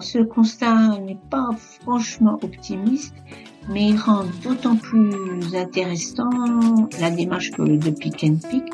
Ce 0.00 0.18
constat 0.18 0.98
n'est 0.98 1.18
pas 1.30 1.50
franchement 1.80 2.38
optimiste, 2.42 3.14
mais 3.68 3.88
il 3.88 3.98
rend 3.98 4.24
d'autant 4.42 4.76
plus 4.76 5.54
intéressant 5.54 6.30
la 7.00 7.10
démarche 7.10 7.50
de 7.52 7.90
Pick 7.90 8.24
and 8.24 8.38
Pick, 8.48 8.64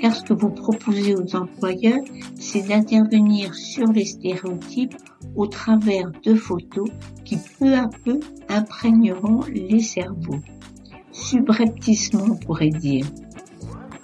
car 0.00 0.14
ce 0.14 0.22
que 0.22 0.34
vous 0.34 0.50
proposez 0.50 1.14
aux 1.14 1.36
employeurs, 1.36 2.02
c'est 2.36 2.62
d'intervenir 2.62 3.54
sur 3.54 3.86
les 3.92 4.04
stéréotypes 4.04 4.96
au 5.34 5.46
travers 5.46 6.10
de 6.24 6.34
photos 6.34 6.88
qui 7.24 7.38
peu 7.58 7.74
à 7.74 7.88
peu 8.04 8.20
imprégneront 8.48 9.44
les 9.52 9.80
cerveaux. 9.80 10.40
Subrepticement, 11.12 12.24
on 12.30 12.36
pourrait 12.36 12.70
dire. 12.70 13.06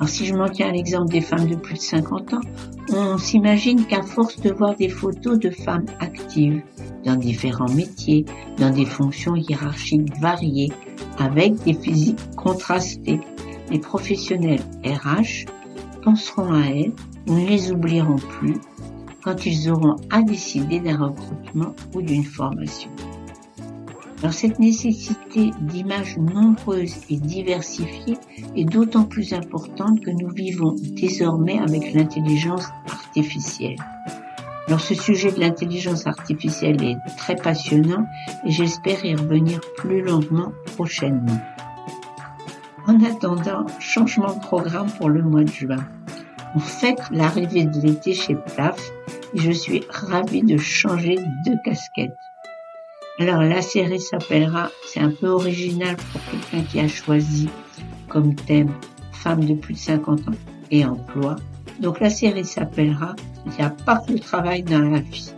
Alors 0.03 0.11
si 0.11 0.27
je 0.27 0.35
m'en 0.35 0.49
tiens 0.49 0.71
à 0.71 0.73
l'exemple 0.73 1.12
des 1.12 1.21
femmes 1.21 1.47
de 1.47 1.55
plus 1.55 1.75
de 1.75 1.81
50 1.81 2.35
ans, 2.35 2.41
on 2.93 3.19
s'imagine 3.19 3.87
qu'à 3.87 4.03
force 4.03 4.41
de 4.41 4.51
voir 4.51 4.75
des 4.75 4.88
photos 4.88 5.38
de 5.38 5.49
femmes 5.49 5.87
actives 6.01 6.61
dans 7.05 7.15
différents 7.15 7.73
métiers, 7.73 8.25
dans 8.59 8.71
des 8.71 8.85
fonctions 8.85 9.37
hiérarchiques 9.37 10.12
variées, 10.19 10.73
avec 11.19 11.55
des 11.62 11.75
physiques 11.75 12.19
contrastées, 12.35 13.21
les 13.71 13.79
professionnels 13.79 14.62
RH 14.85 15.47
penseront 16.03 16.53
à 16.53 16.67
elles 16.67 16.93
ne 17.29 17.47
les 17.47 17.71
oublieront 17.71 18.17
plus 18.17 18.57
quand 19.23 19.47
ils 19.47 19.71
auront 19.71 19.95
à 20.11 20.23
décider 20.23 20.81
d'un 20.81 20.99
recrutement 20.99 21.77
ou 21.95 22.03
d'une 22.03 22.25
formation. 22.25 22.91
Alors 24.23 24.35
cette 24.35 24.61
nécessité 24.61 25.51
d'images 25.63 26.17
nombreuses 26.17 26.95
et 27.11 27.17
diversifiées 27.17 28.17
est 28.55 28.65
d'autant 28.65 29.03
plus 29.03 29.33
importante 29.33 30.01
que 30.01 30.11
nous 30.11 30.31
vivons 30.31 30.77
désormais 30.93 31.59
avec 31.59 31.93
l'intelligence 31.93 32.69
artificielle. 32.89 33.79
Alors 34.69 34.79
ce 34.79 34.95
sujet 34.95 35.33
de 35.33 35.41
l'intelligence 35.41 36.07
artificielle 36.07 36.81
est 36.85 36.97
très 37.17 37.35
passionnant 37.35 38.07
et 38.47 38.53
j'espère 38.53 39.05
y 39.05 39.17
revenir 39.17 39.61
plus 39.77 40.03
longuement 40.03 40.53
prochainement. 40.77 41.41
En 42.87 43.03
attendant, 43.03 43.67
changement 43.81 44.35
de 44.35 44.41
programme 44.41 44.91
pour 44.99 45.09
le 45.09 45.23
mois 45.23 45.43
de 45.43 45.51
juin. 45.51 45.85
On 46.55 46.61
fête 46.61 47.03
l'arrivée 47.11 47.65
de 47.65 47.81
l'été 47.81 48.15
chez 48.15 48.37
PLAF 48.37 48.79
et 49.35 49.39
je 49.39 49.51
suis 49.51 49.83
ravie 49.91 50.43
de 50.43 50.59
changer 50.59 51.17
de 51.17 51.65
casquette. 51.65 52.15
Alors 53.18 53.42
la 53.42 53.61
série 53.61 54.01
s'appellera, 54.01 54.70
c'est 54.87 55.01
un 55.01 55.11
peu 55.11 55.29
original 55.29 55.96
pour 55.96 56.20
quelqu'un 56.31 56.66
qui 56.66 56.81
a 56.81 56.88
choisi 56.88 57.48
comme 58.09 58.35
thème 58.35 58.72
femme 59.12 59.44
de 59.44 59.55
plus 59.55 59.75
de 59.75 59.79
50 59.79 60.29
ans 60.29 60.35
et 60.70 60.85
emploi. 60.85 61.37
Donc 61.81 62.01
la 62.01 62.11
série 62.11 62.44
s'appellera 62.44 63.14
Il 63.46 63.53
n'y 63.53 63.62
a 63.62 63.70
pas 63.70 63.98
que 63.98 64.12
le 64.12 64.18
travail 64.18 64.62
dans 64.62 64.81
la 64.81 65.01
vie. 65.01 65.33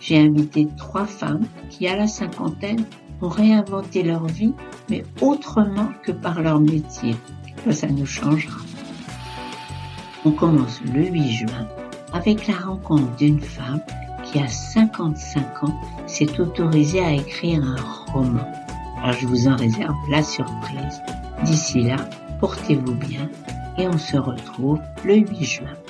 J'ai 0.00 0.18
invité 0.18 0.68
trois 0.76 1.06
femmes 1.06 1.46
qui 1.70 1.86
à 1.88 1.96
la 1.96 2.06
cinquantaine 2.06 2.84
ont 3.20 3.28
réinventé 3.28 4.02
leur 4.02 4.26
vie, 4.26 4.52
mais 4.88 5.04
autrement 5.20 5.88
que 6.02 6.12
par 6.12 6.40
leur 6.40 6.60
métier. 6.60 7.16
Ça, 7.70 7.86
nous 7.86 8.06
changera. 8.06 8.58
On 10.24 10.32
commence 10.32 10.80
le 10.92 11.06
8 11.06 11.28
juin 11.30 11.68
avec 12.12 12.48
la 12.48 12.54
rencontre 12.54 13.14
d'une 13.16 13.40
femme 13.40 13.80
qui 14.32 14.38
a 14.38 14.48
55 14.48 15.64
ans 15.64 15.74
s'est 16.06 16.40
autorisé 16.40 17.00
à 17.00 17.12
écrire 17.12 17.62
un 17.62 18.12
roman. 18.12 18.46
Alors 19.02 19.16
je 19.18 19.26
vous 19.26 19.46
en 19.46 19.56
réserve 19.56 19.94
la 20.10 20.22
surprise. 20.22 21.02
D'ici 21.44 21.82
là, 21.82 21.96
portez-vous 22.40 22.94
bien 22.94 23.28
et 23.78 23.86
on 23.86 23.98
se 23.98 24.16
retrouve 24.16 24.80
le 25.04 25.16
8 25.16 25.44
juin. 25.44 25.81